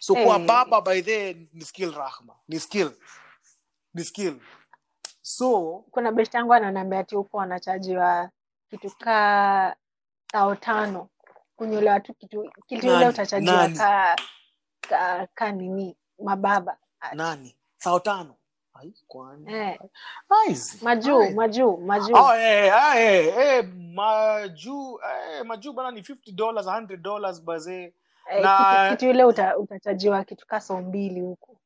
[0.00, 0.46] So kuwa Eh.
[0.46, 2.34] baba by the ni skill rahma.
[2.48, 2.90] Ni skill.
[3.94, 4.40] Ni skill.
[5.22, 8.30] So kuna beshtangu yangu ananiambia ati huko wanachajiwa
[8.70, 9.74] kitu kaa
[10.32, 11.08] tao tano.
[11.56, 14.16] Kunyolewa tu kitu kitu ile utachajiwa ka,
[14.88, 15.96] ka, ka nini?
[16.24, 16.76] Mababa.
[17.12, 17.56] Nani?
[17.78, 18.34] Sao tano.
[19.46, 19.78] Eh,
[20.82, 22.16] majuu majuu majuu.
[22.16, 27.94] Oh, eh, ah, eh, eh, majuu eh, majuu bana ni 50 dollars 100 dollars baze.
[28.30, 31.58] Eh, na- kitu, kitu ile uta, utachajiwa kitu ka soo mbili huku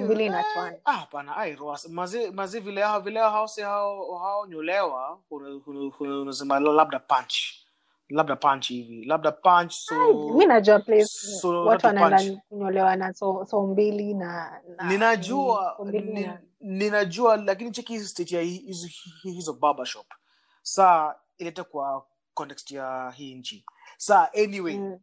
[0.00, 4.46] mbili inachwana ah, hapana ai roas mazi mazi vile hao vile hao si hao hao
[4.46, 7.34] nyolewa una- una- una- unasema labda punch
[8.10, 11.04] labda punch hivi labda punch so mi najua place
[11.40, 12.98] so watu labda wanaenda punch.
[12.98, 16.40] na so, so mbili na, na ninajua so mbili ni, na.
[16.60, 18.88] ninajua lakini cheki hizi state ya hizo
[19.22, 20.06] hizo barbershop
[20.62, 23.64] saa ilete kwa context ya hii nchi.
[23.96, 24.78] Saa anyway.
[24.78, 24.98] Mm.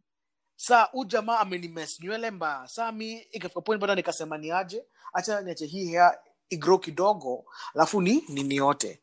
[0.56, 2.66] saa huu jamaa amenimes nywele mbaya.
[2.66, 6.18] Saa mi ikafika point bana nikasema niaje acha niache hii hea
[6.50, 7.44] igro kidogo
[7.74, 9.02] alafu ni nini yote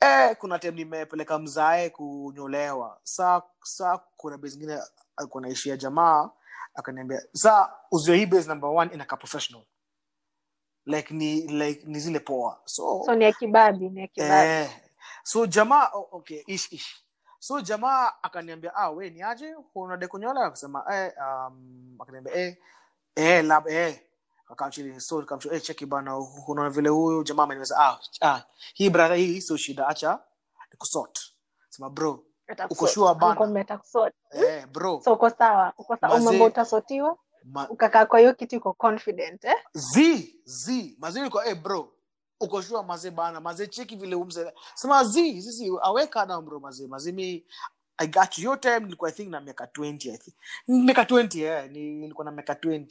[0.00, 3.00] eh, kuna time nimepeleka mzae kunyolewa.
[3.02, 4.78] Saa saa kuna base ingine
[5.16, 6.30] alikuwa naishia jamaa
[6.74, 9.64] akaniambia saa uzio hii base number one inakaa professional.
[10.86, 12.60] Like ni like ni zile poa.
[12.64, 14.70] So so ni ya kibabi ni ya kibabi Eh,
[15.22, 17.04] so jamaa oh, okay ish ish.
[17.38, 19.54] So jamaa akaniambia ah we ni aje?
[19.74, 22.56] Unade kunyola akasema eh, um, akaniambia eh,
[23.16, 24.00] eh, lab eh
[24.50, 28.42] akamchini so nikamchua eh, cheki bana unaona vile huyu jamaa ameniweza ah, ah
[28.74, 30.18] hii brother hii sio shida acha
[30.72, 31.20] nikusort
[31.68, 32.24] sema bro
[32.70, 33.34] uko sure bana
[34.30, 36.44] eh, bro so uko sawa uko sawa Mazee.
[36.46, 39.56] utasotiwa ma, ukakaa kwa hiyo kiti uko confident eh?
[39.72, 41.92] z z mazee niko eh bro
[42.40, 46.86] uko sure mazee bana mazee cheki vile umse sema z sisi aweka na bro mazee
[46.86, 47.46] mazee mi
[48.02, 48.38] I got.
[48.38, 50.36] Your time nilikuwa I think na miaka 20 I think.
[50.68, 52.86] Miaka 20 eh, ni- nilikuwa na miaka 20.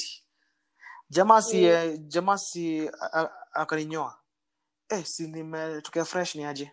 [1.10, 1.66] Jamaa si Mm.
[1.66, 2.92] eh, jamaa si
[3.54, 4.16] akaninyoa.
[4.90, 6.72] Eh, si nimetokea fresh ni aje?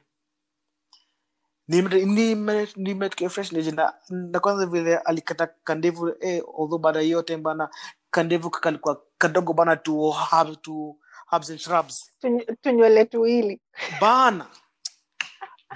[1.69, 7.01] Nime- nime- nimetokea fresh ni aje na, na kwanza vile alikata kandevu eh, although baada
[7.01, 7.69] yote bana
[8.11, 12.13] kandevu kalikuwa kadogo bana tu herb, tu herbs and shrubs.
[12.63, 13.61] Tunywele tuwili
[14.01, 14.47] Bana.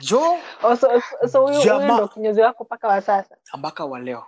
[0.00, 1.50] Jo Oh, so so- so
[1.84, 4.26] ndo kinyozi wako mpaka wa sasa mpaka wa leo.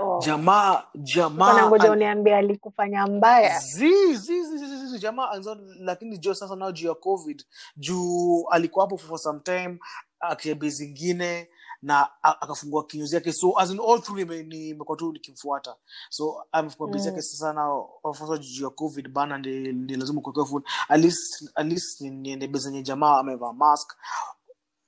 [0.00, 0.20] Oh.
[0.24, 3.58] Jamaa jamaa uniambia alikufanya mbaya.
[3.58, 7.44] Zi zi zi zi, zi, zi, jamaa anzo lakini jo sasa nao juu ya covid
[7.76, 9.78] juu alikuwa hapo for some time
[10.20, 11.48] akiambia zingine
[11.82, 13.32] na akafungua kinyozi yake.
[13.32, 15.76] So as in all through nimekuwa tu nikimfuata.
[16.10, 17.06] So amefungua base Mm.
[17.16, 17.82] yake sasa na
[18.12, 22.10] sasa juu ya covid bana ndi, ndi lazima kuwekea phone at least at least ni-
[22.10, 23.92] niende bezenye jamaa amevaa mask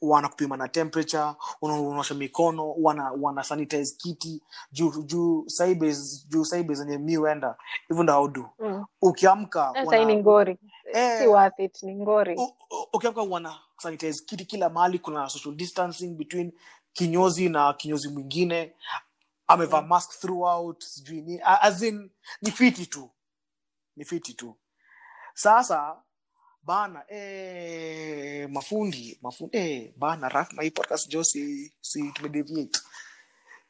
[0.00, 5.44] wanakupima na temperature una- unaosha mikono wana wana sanitize kiti juu juu
[6.74, 7.56] zenye mi huenda
[7.88, 8.84] hivyo ndo haudu mm.
[9.02, 10.58] ukiamka ni wana- ngori.
[10.92, 11.18] Eh.
[11.20, 12.36] si worth it ni ngori.
[12.36, 16.52] U- u- ukiamka wana sanitize kiti kila mahali kuna social distancing between
[16.92, 18.74] kinyozi na kinyozi mwingine.
[19.46, 22.10] Amevaa mask throughout sijui ni as in
[22.42, 23.10] ni fiti tu.
[23.96, 24.56] Ni fiti tu.
[25.34, 26.02] Sasa
[26.62, 32.80] bana eh, mafundi mafundi eh, bana rafma hii podcast jo si, si tumedeviate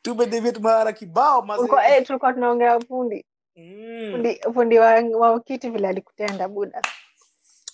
[0.02, 1.68] tumedeviate mara kibao mazee.
[1.88, 3.26] Eh, tulikuwa tunaongea fundi
[3.56, 4.12] mm.
[4.12, 6.82] fundi, fundi wa, wa kiti vile alikutenda buda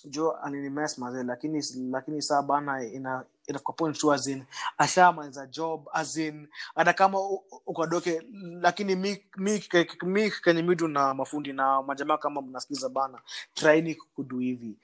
[0.05, 4.43] jo alinimes mazee lakini lakini saa bana ina inafika point tu as in
[4.77, 7.19] ashamaliza job as in hata kama
[7.65, 8.21] ukadoke
[8.61, 9.63] lakini mi mi
[10.03, 10.31] mi
[10.61, 13.21] midu na mafundi na majamaa kama mnasikiza bana
[13.53, 14.77] traini kudu hivi.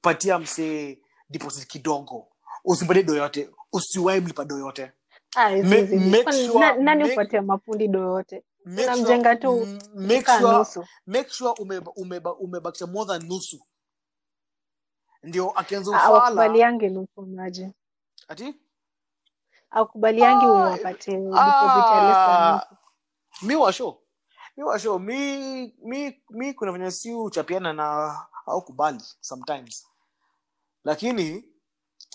[0.00, 0.98] Patia msee
[1.30, 2.26] deposit kidogo.
[2.64, 4.92] Usimpatie doyote usiwai mlipa doyote
[5.36, 7.88] Ah, nani upatia mafundi
[9.36, 10.64] tu make sure
[11.06, 13.60] make sure umeba- umeba- umebakisha more than nusu.
[15.22, 16.34] Ndio akianza Ah, ufala
[16.90, 17.72] nusu maji
[18.28, 18.54] ati?
[19.70, 22.66] Akubaliangi Ah, uwapatie than Ah,
[23.42, 23.98] mi washo
[24.56, 29.86] mi washo mi mi mi kuna venye si uchapiana na au kubali sometimes.
[30.84, 31.44] Lakini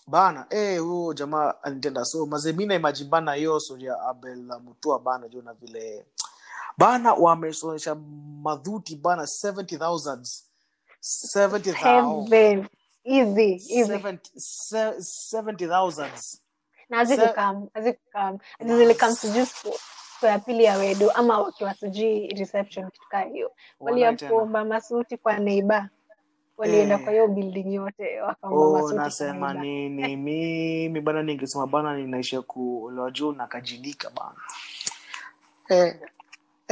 [0.07, 5.27] bana eh huyo jamaa alinitenda so maze mi naimagine bana hiyo ya abel mutua bana
[5.27, 6.05] juu na vile
[6.77, 7.95] bana wamesonyesha
[8.43, 10.43] madhuti bana 70000
[11.01, 12.27] 70000 heaven
[13.03, 13.93] easy easy.
[13.93, 16.37] 70000
[16.89, 19.75] na hazikukam hazikukam zilikam sijui siku
[20.25, 23.51] ya pili ya wedu ama wakiwa sijui reception kitu kaa hiyo.
[23.79, 25.89] Waliakuomba masuti kwa neiba
[26.57, 27.03] walienda Eh.
[27.03, 30.15] kwa hiyo building yote wakaomba Oh, nini?
[30.25, 34.41] Mimi bana ningesema bana ninaisha kuolewa juu nakajidika bana.
[35.69, 35.95] Eh,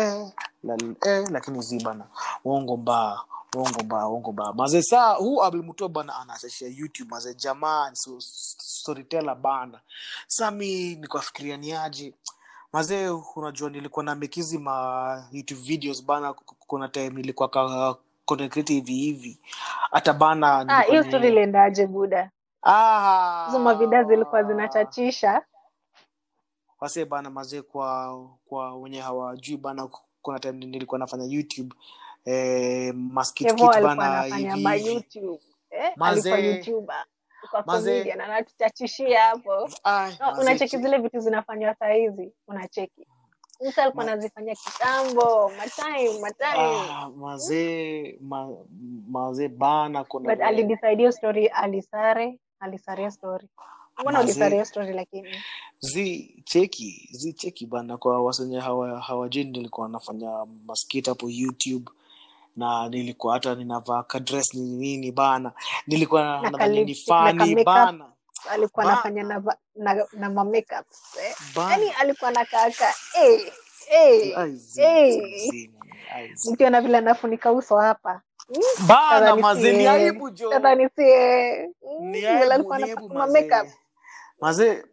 [0.02, 0.32] eh,
[0.64, 2.06] la, eh, lakini zi bana.
[2.46, 3.20] Uongo mbaa
[3.56, 7.10] uongo mbaa uongo mbaa maze saa huu abelmutua bana anasesha youtube?
[7.12, 9.80] Maze jamani so, storyteller bana.
[10.28, 12.14] Saa mi nikafikiria niaje
[12.74, 16.34] mazee unajua nilikuwa na mekizi ma youtube videos bana
[16.68, 17.96] kuna time nilikuwa ka
[18.26, 19.40] content creator hivi hivi.
[19.92, 22.30] Hata bana Ah, nilikuwa ni- story iliendaje buda?
[22.64, 23.44] Ah.
[23.46, 25.42] hizo mavida zilikuwa zinachachisha
[26.82, 29.90] wase bana mazee kwa kwa wenye hawajui bana
[30.22, 31.76] kuna time nilikuwa nafanya youtube
[32.26, 35.06] eh, maskitkit bana hivi.
[35.72, 35.92] Eh,
[37.66, 38.12] Mazee.
[38.12, 39.70] anatuchachishia hapo.
[40.20, 43.08] No, unacheki zile vitu zinafanywa saa hizi, unacheki.
[43.78, 46.50] Alikuwa anazifanya kitambo, matime, matime.
[46.92, 48.50] ah, mazee ma,
[49.08, 53.48] mazee bana kuna But alidecide hiyo story alisare, alisare story.
[54.00, 54.32] Mbona Mazee.
[54.32, 55.36] ulisare hiyo story lakini?
[55.80, 61.92] zi cheki bana kwa wasenye hawa hawajui nilikuwa nafanya maskit hapo youtube
[62.56, 65.52] na nilikuwa hata ninavaa kadres nini nini bana
[65.88, 68.06] nilikuwa Na ni fani bana
[68.50, 69.44] Alikuwa Ba- anafanya na
[69.76, 70.84] na, na ma.
[71.24, 71.36] Eh.
[71.56, 73.54] bana Yaani alikuwa anakaa eh eh
[73.92, 74.48] eh.
[74.54, 74.82] zi,
[75.50, 75.72] zi,
[76.14, 76.52] ai, zi.
[76.52, 78.22] Mkiona vile anafunika uso hapa.
[78.88, 80.50] Bana mazee ni aibu jo
[84.42, 84.84] mazee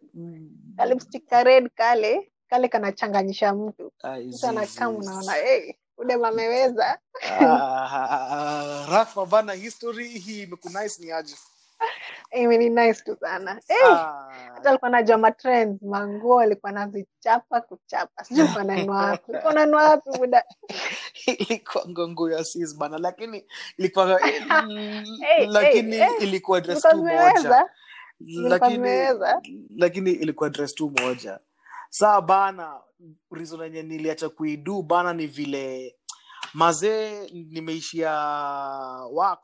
[1.43, 3.91] red kale kale kanachanganyisha mtu.
[4.47, 5.33] Anakaa unaona.
[5.33, 6.99] Hey, udem ameweza
[7.41, 11.35] Ah, rafa bana history hii imekunice ni aje
[12.69, 13.61] nice tu sana
[14.53, 18.23] hata alikuwa najua matrends manguo alikuwa nazichapa kuchapa.
[18.23, 18.47] Sijui
[19.75, 20.09] wapi.
[20.19, 20.43] Muda
[21.25, 23.45] ilikuwa ngongo ya sis bana lakini
[23.77, 24.19] ilikuwa
[25.21, 27.65] hey, lakini ilikuwa dress tu moja.
[28.19, 29.07] lakini
[29.77, 31.39] lakini ilikuwa dress tu moja.
[31.89, 32.81] Saa bana
[33.31, 35.95] reason yenye niliacha kuidu bana ni vile
[36.53, 38.11] mazee nimeishia
[39.11, 39.41] wax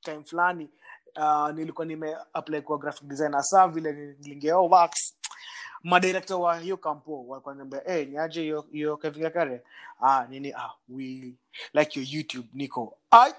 [0.00, 0.70] time fulani
[1.18, 3.42] uh, nilikuwa nime apply kwa graphic designer.
[3.42, 5.14] Saa vile nilingeo wax
[5.82, 9.62] madirekta wa hiyo kampo walikuwa niambia hey, niaje hiyo hiyo Kevin Kare
[10.00, 10.52] ah nini?
[10.52, 11.34] Ah we
[11.72, 12.98] like your youtube niko.
[13.10, 13.34] Ai!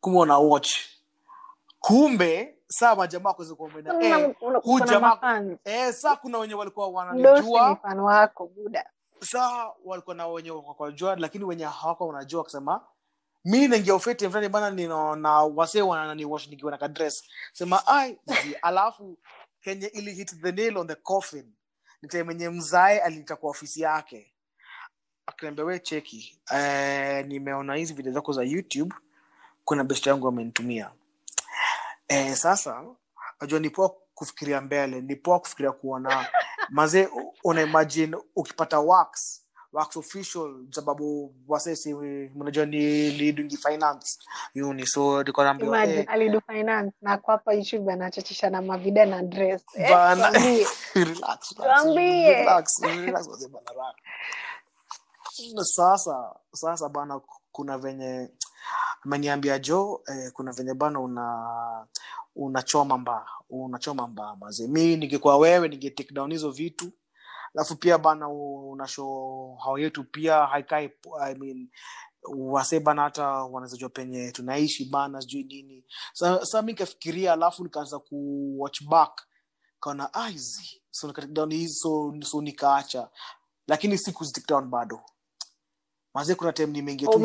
[0.00, 0.70] Kumwona watch.
[1.80, 7.78] Kumbe saa majamaa kuweza kuambia eh huu jamaa eh saa kuna wenye walikuwa wananijua.
[8.02, 8.90] Wako buda
[9.20, 12.80] saa walikuwa na wenye wakajua lakini wenye hawako wanajua wakisema
[13.44, 17.24] mi naingia ufete fulani bana ninaona wasee wananiwash nikiwa na kadres.
[17.52, 18.18] Sema ai
[18.62, 19.18] alafu
[19.60, 21.52] kenye ili hit the nail on the coffin
[22.02, 24.34] nitemenye mzae aliita kwa ofisi yake.
[25.26, 28.94] Akaniambia cheki eh, nimeona hizi video zako za youtube
[29.64, 30.90] kuna best yangu amenitumia.
[32.08, 32.84] Eh, sasa
[33.40, 33.70] najua ni
[34.14, 36.26] kufikiria mbele ni kufikiria kuona
[36.70, 37.08] mazee
[37.44, 39.43] unaimagine ukipata wax
[39.74, 41.94] wax official sababu wasesi
[42.34, 44.18] mnajua ni lidungi finance.
[44.54, 49.62] Yuni so nilikuwa naambiwa eh, alidu finance na kwapa youtube anachachisha na mavida na dress.
[49.74, 50.30] Eh, bana.
[50.30, 53.94] Tuambie relax, relax, tuambie relax, relax, wazee bana,
[55.64, 57.20] sasa sasa bana
[57.52, 58.28] kuna venye
[59.04, 61.86] ameniambia jo eh, kuna venye bana una
[62.36, 64.68] unachoma mbaa unachoma mbaa maze.
[64.68, 66.92] Mi ningekuwa wewe ninge down hizo vitu
[67.54, 69.04] alafu pia bana unasho
[69.64, 70.90] hao yetu pia haikai
[71.20, 71.68] I mean,
[72.36, 75.84] wase bana hata wanawezajua penye tunaishi bana sijui nini.
[76.12, 79.22] Sa, sa mi nikafikiria alafu nikaanza kuwatch back.
[79.80, 83.10] Kaona aizi so take down so, so nikaacha.
[83.66, 85.00] Lakini siku take down bado.
[86.14, 87.18] Mazie kuna time nimeingia tu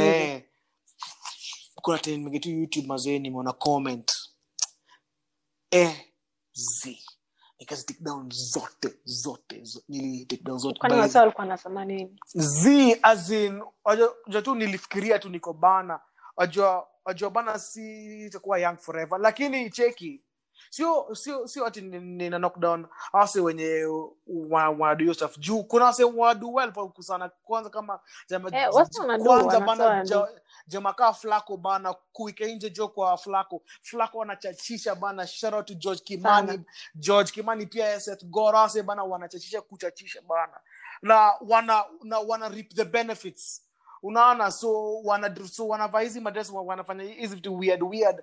[0.00, 0.44] Eh,
[1.74, 4.12] kuna time nimeingia tu youtube mazee nimeona comment.
[5.70, 6.12] Eh
[6.52, 6.98] z
[7.58, 9.92] nikazi take down zote zote zote.
[13.84, 16.00] Wajua tu nilifikiria tu niko bana.
[16.36, 19.18] Wajua wajua bana si itakuwa young forever.
[19.20, 20.22] Lakini cheki
[20.70, 22.86] sio sio sio ati nina knockdown.
[23.12, 23.84] Wase wenye
[24.26, 25.38] wa- wanadu stuff.
[25.38, 27.28] Juu kuna wase wadu well pa kusana.
[27.44, 28.68] Kwanza kama jama, eh,
[29.24, 33.62] kwanza bana wanadu ja, jamakaa flako bana kuika nje jo kwa flako.
[33.82, 35.26] Flako wanachachisha bana.
[35.26, 36.48] Shout to george kimani.
[36.48, 36.62] Sana.
[36.94, 40.60] George kimani pia Seth gorase bana wanachachisha kuchachisha bana.
[41.02, 43.62] Na wana na wana reap the benefits.
[44.02, 48.22] Unaona so wana so wanavaa hizi madress wanafanya hizi vitu weird weird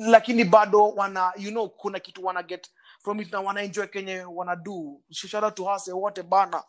[0.00, 2.70] lakini bado wana you know kuna kitu wana get
[3.02, 5.00] from it na wanaenjoy kenye wana do.
[5.10, 6.64] Shout out to hase wote bana.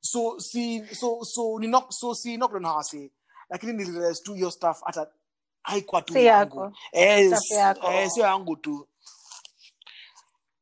[0.00, 3.10] So si so so ni knock so si knock on hase
[3.48, 5.06] lakini ni realize tu hiyo stuff hata
[5.62, 6.76] haikuwa tu yangu.
[6.92, 8.88] Eh, sio yangu tu.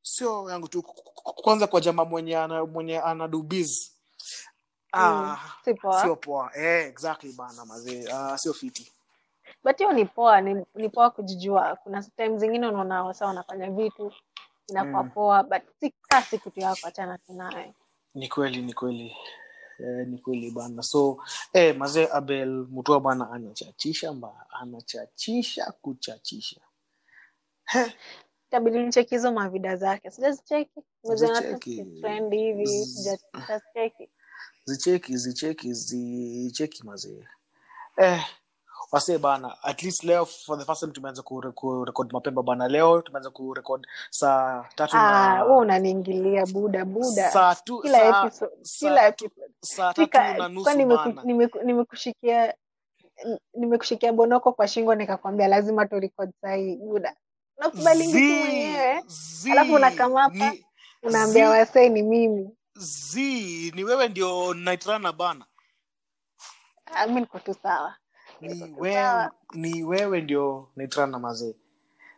[0.03, 0.83] Sio yangu tu.
[1.23, 3.91] Kwanza kwa jamaa mwenye ana mwenye ana do biz.
[4.95, 5.01] Mm.
[5.03, 5.39] ah
[6.03, 6.51] sio poa.
[6.57, 8.09] Eh, exactly bana mazee.
[8.13, 8.93] Ah, sio fiti
[9.65, 11.77] but hiyo ni poa ni, ni poa kujijua.
[11.77, 14.13] Kuna time zingine unaona wasa wanafanya vitu
[14.69, 15.11] inakuwa mm.
[15.11, 17.75] poa but si kaa si kitu yako achana tunaye
[18.15, 19.17] ni kweli ni kweli.
[19.79, 20.83] Eh, ni kweli bana.
[20.83, 21.19] So
[21.53, 26.61] eh, mazee abel mutua bana anachachisha mba anachachisha kuchachisha.
[27.65, 27.93] He,
[28.49, 30.11] itabidi nicheki hizo mavida zake.
[30.11, 30.81] Sijazicheki.
[31.03, 31.85] Zicheki
[32.31, 34.11] hivi sijazicheki.
[34.65, 37.27] zicheki zicheki zicheki mazee.
[37.97, 38.25] Eh
[38.93, 43.31] wase bana at least leo for the first time tumeanza kurekod mapema bana leo tumeanza
[43.31, 47.31] kurekod saa tatu Ah, na unaniingilia buda buda.
[47.31, 49.35] saa tu Kila saa, episode, kila episode.
[49.61, 51.59] saa tatu na nusu kwa nimeku, nimeku,
[53.55, 57.17] nimekushikia bonoko kwa shingo nikakwambia lazima turekod sahii buda.
[57.59, 59.05] Unakubalingi tu mwenyewe.
[59.53, 60.53] Alafu unakamapa
[61.03, 62.51] unaambia wasee ni mimi.
[62.75, 63.17] z
[63.75, 65.45] ni wewe ndio naitrana bana
[67.09, 67.95] mi niko tu sawa.
[68.41, 71.55] Ni wewe, ni wewe ndio naitrana mazee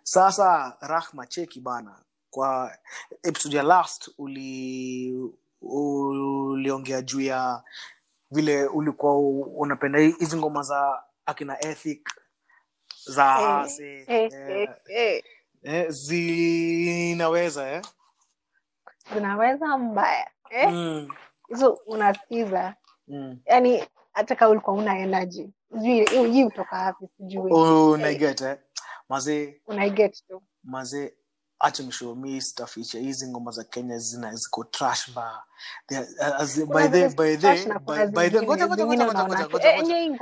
[0.02, 2.78] sasa rahma cheki bana kwa
[3.22, 7.62] episode ya last uli uliongea juu ya
[8.30, 9.18] vile ulikuwa
[9.56, 12.08] unapenda hizi ngoma za akina ethic
[13.06, 15.22] za hey, hase hey, eh, eh, eh.
[15.62, 17.82] eh, zinaweza eh?
[19.14, 20.30] Zinaweza mbaya.
[20.50, 20.70] Eh?
[20.72, 21.08] mm,
[21.48, 22.74] Hizo unasikiza.
[23.08, 23.38] mm.
[23.46, 25.50] yani hata kaa ulikuwa una energy.
[25.72, 27.08] Sijui hujui kutoka wapi?
[27.16, 27.52] Sijui.
[27.52, 28.58] Oh, Eh, eh?
[29.08, 30.42] mazee unaiget tu.
[30.64, 31.12] mazee
[31.62, 35.42] acha nishow mi sitaficha hizi ngoma za kenya zina ziko trash ba
[35.92, 37.00] ngoja
[39.60, 40.16] eh, hii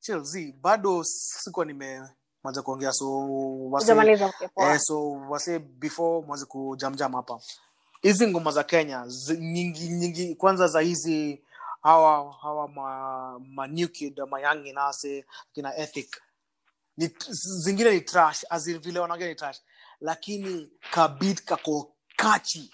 [0.00, 3.28] Hii zi bado sikuwa nimeanza kuongea so
[3.70, 3.92] wase
[4.56, 7.40] eh, so wase before mwanze kujamjam hapa.
[8.02, 11.42] Hizi ngoma za kenya zi, nyingi nyingi kwanza za hizi
[11.82, 15.24] hawa hawa ma, ma new kid ma young inase
[15.54, 16.16] kina ethic.
[16.96, 17.10] Ni
[17.64, 19.60] zingine ni trash as vile wanaongea ni trash.
[20.00, 22.72] Lakini kabit kako kachi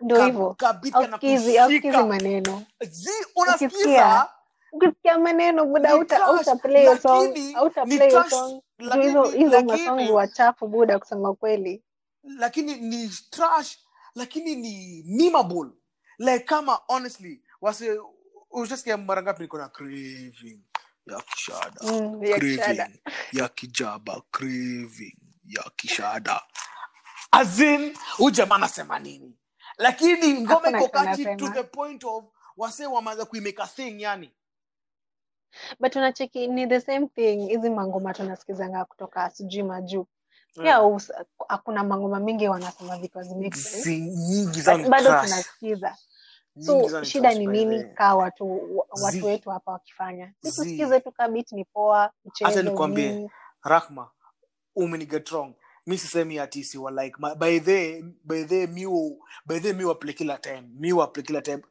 [0.00, 0.54] ndo hivyo.
[0.58, 2.62] kabit kanakushika maneno.
[2.88, 4.26] zi Ukisikia.
[4.72, 5.90] Ukisikia maneno buda
[9.36, 11.82] hizo masongi wachafu buda kusema kweli.
[12.22, 13.78] lakini ni trash
[14.14, 15.70] lakini ni memeable.
[16.18, 18.00] Like kama honestly wase
[18.50, 20.60] ushasikia mara ngapi niko na craving
[21.06, 21.80] ya kishada?
[21.82, 22.84] Mm, ya kishada.
[22.84, 23.00] craving
[23.32, 26.40] ya kijaba craving ya kishada.
[27.30, 29.36] Azin ujamaa anasema nini?
[29.78, 32.24] Lakini ngoma iko kati to the point of
[32.56, 34.30] wase wameanza kuimeka thing yani.
[35.80, 40.06] But unacheki ni the same thing hizi mangoma tunasikizanga kutoka sijui majuu.
[40.54, 40.80] Pia
[41.48, 45.96] hakuna mangoma mingi wanasema nyingi tunasikiza.
[46.58, 48.60] So shida ni nini kaa watu
[49.02, 50.32] watu wetu hapa wakifanya?
[50.42, 53.30] Si tusikize tu kabit ni poa mchezo nikwambie
[53.62, 54.10] rahma
[54.76, 55.54] umeniget wrong
[55.86, 60.38] mi sisemi ati siwa like by the by the miu by the miu aple kila
[60.38, 60.68] time.
[60.78, 61.62] Miu aple kila time.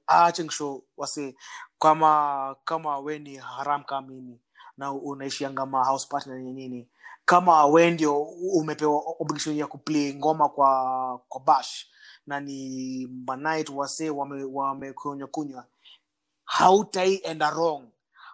[0.43, 1.36] Nisho wase
[1.80, 4.39] kama kama we ni haram kama mimi
[4.77, 6.88] na unaishianga ma house partner ni nini.
[7.25, 8.21] Kama we ndio
[8.53, 11.86] umepewa obligation ya kuplay ngoma kwa kwa bash
[12.30, 15.65] na ni manight wase wame wamekunywa kunywa
[16.45, 17.84] hautaienda wrong.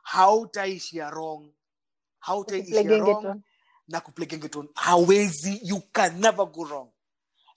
[0.04, 1.50] Hautaishia wrong.
[2.20, 3.42] Hautaishia wrong gengeton.
[3.88, 5.60] na kuplegengeton hawezi.
[5.64, 6.90] You can never go wrong.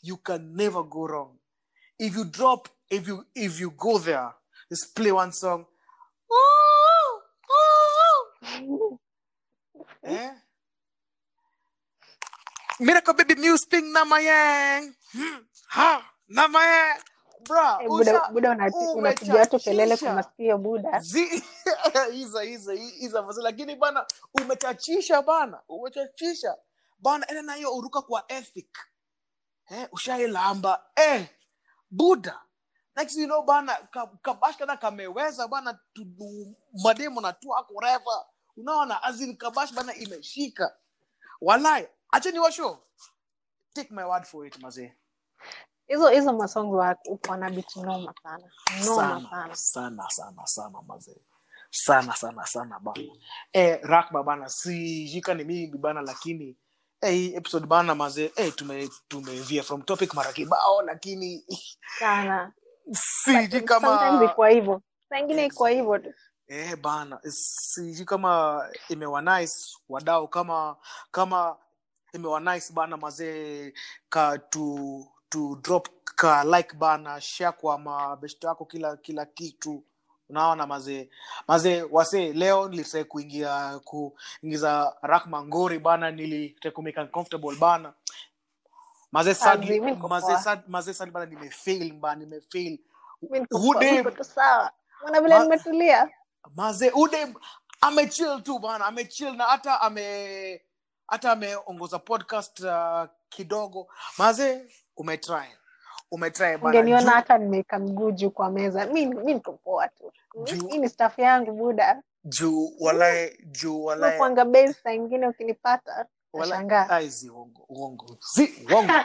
[0.03, 1.39] You can never go wrong.
[1.99, 4.30] If you drop if you if you go there
[4.70, 5.66] just play one song.
[10.03, 10.30] Eh?
[12.80, 17.03] Miracle baby music na mayang Hmm, ha na mayang
[17.41, 21.07] bra buda usha buda unati- unapiga watu kelele kwa masikio buda.
[22.12, 26.57] Hizo hizo hizo lakini bana umechachisha bana umechachisha
[26.99, 28.79] bana ene nayo uruka kwa ethic.
[29.70, 31.29] Eh, ushailamba eh,
[31.91, 32.43] buda
[32.97, 35.81] next you know bana ka- kabash kameweza bana
[36.85, 37.49] mademo na tu
[38.57, 40.76] unaona azin kabash bana imeshika.
[41.41, 42.85] Walai acheni washo
[43.74, 44.93] take my word for it mazee
[45.89, 48.51] hizo hizo masongi wa uko na bit noma sana.
[48.86, 49.55] Noma sana sana.
[49.57, 51.20] sana sana sana mazee.
[51.70, 53.03] Sana sana sana bana.
[53.53, 56.57] Eh, rakba bana sijika ni mimi bana lakini
[57.01, 61.45] eh, hii episode bana mazee eh, tume tumevia from topic mara kibao lakini
[61.99, 62.53] sana.
[62.93, 64.82] siji kama ikuwa hivyo.
[65.09, 66.14] Saa ikuwa hivyo tu.
[66.49, 69.55] eh, bana siji kama imewa nice
[69.89, 70.76] wadau kama
[71.11, 71.57] kama
[72.12, 73.72] imewa nice bana mazee
[74.09, 79.85] ka tu tu drop ka like bana share kwa mabeshto yako kila kila kitu.
[80.29, 81.11] Unaona mazee
[81.49, 87.93] mazee wase leo nilitrai kuingia kuingiza rakma ngori bana nilitrai kumake uncomfortable bana
[89.12, 92.79] mazee sadly mi niko mazee sad, mazee sadly bana nimefail bana nimefail
[93.31, 94.70] mi niko Who poa, dem- niko tu sawa.
[95.03, 96.11] Mwana vile nimetulia?
[96.57, 97.35] maze ude
[97.81, 100.62] amechill tu bana amechill na hata ame
[101.07, 103.89] hata ameongoza podcast uh, kidogo.
[104.18, 104.68] Maze
[104.99, 105.49] umetry.
[106.11, 108.87] Umetry ungeniona hata nimeweka mguu juu kwa meza.
[108.87, 110.13] Mi niko poa tu.
[110.71, 112.03] Hii ni staff yangu buda.
[112.25, 116.07] Juu walae juu walaekwanga base saa ingine ukinipata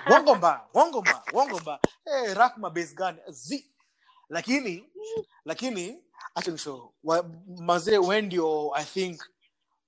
[0.10, 3.18] uongo mbaya uongo mbaya uongo mbaya eh rakma base gani?
[3.30, 3.72] Zi.
[4.30, 4.89] Lakini
[5.46, 6.04] lakini
[6.36, 6.94] acha nisho
[7.60, 9.22] mazee we ndio i think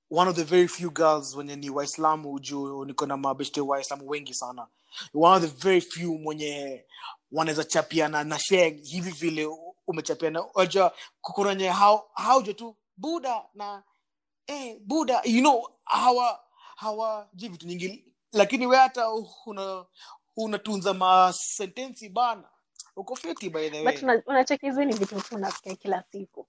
[0.09, 4.33] one of the very few girls wenye ni waislamu juu niko na mabeshte waislamu wengi
[4.33, 4.67] sana.
[5.13, 6.85] One of the very few mwenye
[7.31, 9.47] wanaweza chapiana na share hivi vile
[9.87, 10.45] umechapiana.
[10.55, 10.91] Aja
[11.21, 11.69] kukunanye
[12.13, 13.83] hauja tu buda na
[14.47, 16.39] eh, buda you know hawa
[16.75, 18.05] hawajui vitu nyingi.
[18.31, 19.05] Lakini we hata
[19.45, 19.85] una
[20.37, 22.49] unatunza masentensi bana.
[22.95, 24.21] Uko fiti by the way.
[24.25, 26.47] unacheki hizi ni vitu tu unasikia kila siku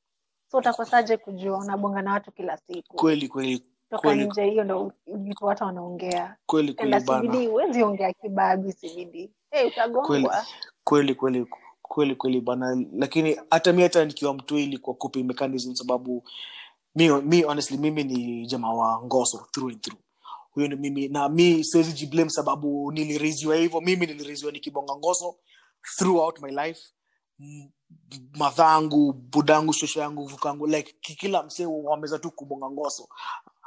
[0.51, 2.97] so utakosaje kujua unabonga na watu kila siku?
[2.97, 6.36] Kweli kweli toka nje hiyo ndo vitu watu wanaongea.
[6.47, 7.34] Kweli kweli bana.
[7.49, 9.30] huwezi ongea kibabi sibidi.
[9.51, 10.47] Hey, utagongwa.
[10.84, 11.47] Kweli kweli
[11.82, 12.84] kweli kweli bana.
[12.92, 16.24] Lakini hata mi hata nikiwa mtu ilikuwa coping mechanism sababu
[16.94, 20.01] mi, mi honestly mimi ni jamaa wa ngoso through and through.
[20.51, 23.80] Huyo ni mimi na mi siwezi jiblame sababu niliriziwa hivyo.
[23.80, 25.36] Mimi niliriziwa nikibonga ngoso
[25.99, 26.80] throughout my life
[28.39, 33.09] madhangu budangu shosho yangu vukangu like kila msee wameza tu kubonga ngoso.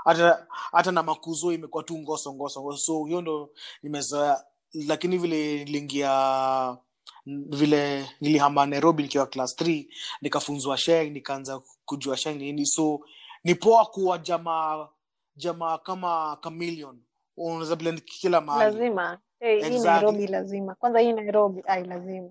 [0.05, 2.77] Hata hata na makuzo imekuwa tu ngoso ngoso ngoso.
[2.77, 3.49] So hiyo ndo
[3.83, 4.43] nimezoea.
[4.73, 6.77] Lakini vile niliingia
[7.25, 9.87] vile nilihama nairobi nikiwa class 3
[10.21, 12.65] nikafunzwa sheng nikaanza kujua sheng nini.
[12.65, 12.99] So
[13.43, 14.87] ni poa kuwa jamaa
[15.35, 17.01] jamaa kama chameleon.
[17.37, 18.77] Unaweza blend kila mahali.
[18.77, 19.19] Lazima.
[19.39, 20.75] Hey, hii nairobi lazima.
[20.75, 22.29] Kwanza hii nairobi ai lazima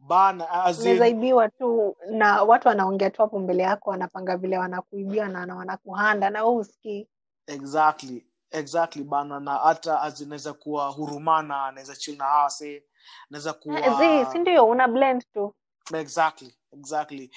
[0.00, 4.58] bana as in- unaweza ibiwa tu na watu wanaongea tu hapo mbele yako wanapanga vile
[4.58, 7.08] wanakuibia na na wanakuhanda na we usikii
[7.46, 12.84] exactly exactly bana na hata as naweza kuwa hurumana anaweza chili na hase
[13.30, 14.66] naweza kuwa Eh, si ndio?
[14.68, 15.54] Una blend tu.
[15.94, 17.30] Exactly exactly.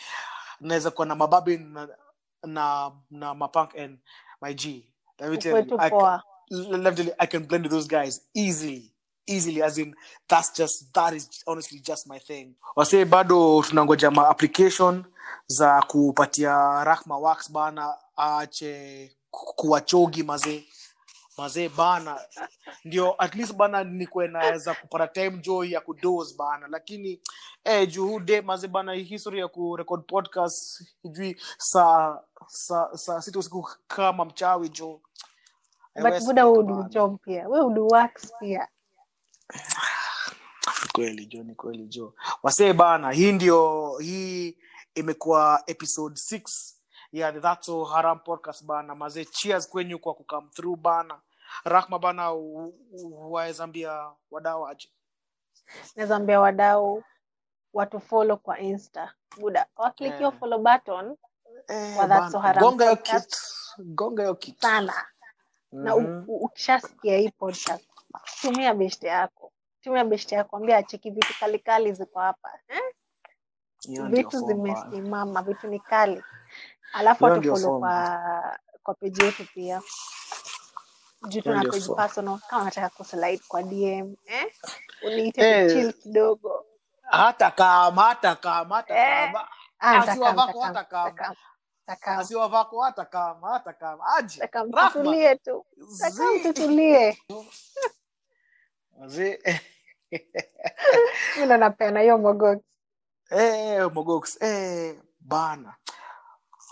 [0.59, 1.87] Naweza kuwa na mababi na
[2.43, 3.99] na, na mapunk and
[4.41, 4.89] my g.
[5.19, 7.87] Let me tell you I, can, let me tell you i can blend with those
[7.87, 8.92] guys easily
[9.27, 9.95] easily as in
[10.27, 12.55] that's just that is honestly just my thing.
[12.75, 15.05] Wase bado tunangoja ma application
[15.47, 20.63] za kupatia rahma wax bana aache kuwachogi mazee.
[21.37, 22.19] Mazee bana
[22.85, 26.67] ndio at least bana nikwe naweza kupata time joy ya kudos bana.
[26.67, 27.21] Lakini
[27.63, 34.25] eh, juhude mazee bana history ya kurecord podcast sijui saa saa saa sita usiku kama
[34.25, 35.01] mchawi jo.
[36.01, 37.47] But buda udu job pia.
[37.49, 38.67] We udu wax pia
[40.93, 44.57] kweli jo ni kweli jo wasee bana hii ndio hii
[44.95, 46.73] imekuwa episode 6
[47.11, 48.95] ya That's So haram podcast bana.
[48.95, 51.21] Mazee cheers kwenyu kwa kukam through bana.
[51.63, 52.31] Rahma bana
[53.11, 54.89] wawezambia wadao wadau aje?
[55.95, 57.03] Naweza ambia wadau
[57.73, 59.13] watu follow kwa insta.
[59.39, 60.39] Buda waklik hiyo Eh.
[60.39, 61.17] follow button
[61.67, 63.37] Eh, Kwa That's So Haram gonga hiyo kit
[63.79, 64.93] gonga yo kit sana.
[65.71, 65.83] Mm-hmm.
[65.85, 65.95] na
[66.27, 67.87] ukishasikia hii podcast
[68.41, 69.53] tumia beshte yako.
[69.81, 72.81] Tumia beshte yako ambia acheki vitu kalikali ziko hapa eh?
[74.09, 76.23] Vitu zimesimama vitu ni kali.
[76.93, 77.79] Alafu form.
[77.79, 79.81] kwa kwa peji yetu pia.
[81.27, 84.53] Juu tuna peji personal kama unataka kuslide kwa dm eh?
[85.03, 85.71] uniite Eh.
[85.71, 86.65] chill kidogo.
[87.01, 89.31] Hata kama hata kama hata Eh.
[89.31, 89.39] kama.
[89.81, 90.01] Eh.
[90.09, 91.35] Asiwa vako hata kama.
[92.05, 94.03] asiwa vako hata kama hata kama.
[94.17, 94.47] Aje.
[94.47, 95.65] Tutulie tu.
[96.43, 97.17] Tutulie
[99.07, 99.39] Zi-
[101.39, 102.59] mi ndo napeana hiyo mogox
[103.31, 105.75] Eh, mogox eh, bana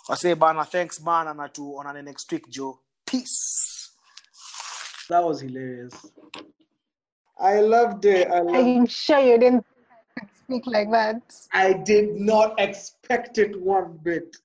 [0.10, 2.80] wasee bana thanks bana na tuonane next week joe.
[3.06, 3.92] Peace.
[5.10, 5.94] That was hilarious.
[7.40, 8.28] I loved it.
[8.28, 9.66] I loved i'm sure you didn't
[10.44, 11.22] speak like that.
[11.52, 14.38] I did not expect it one bit.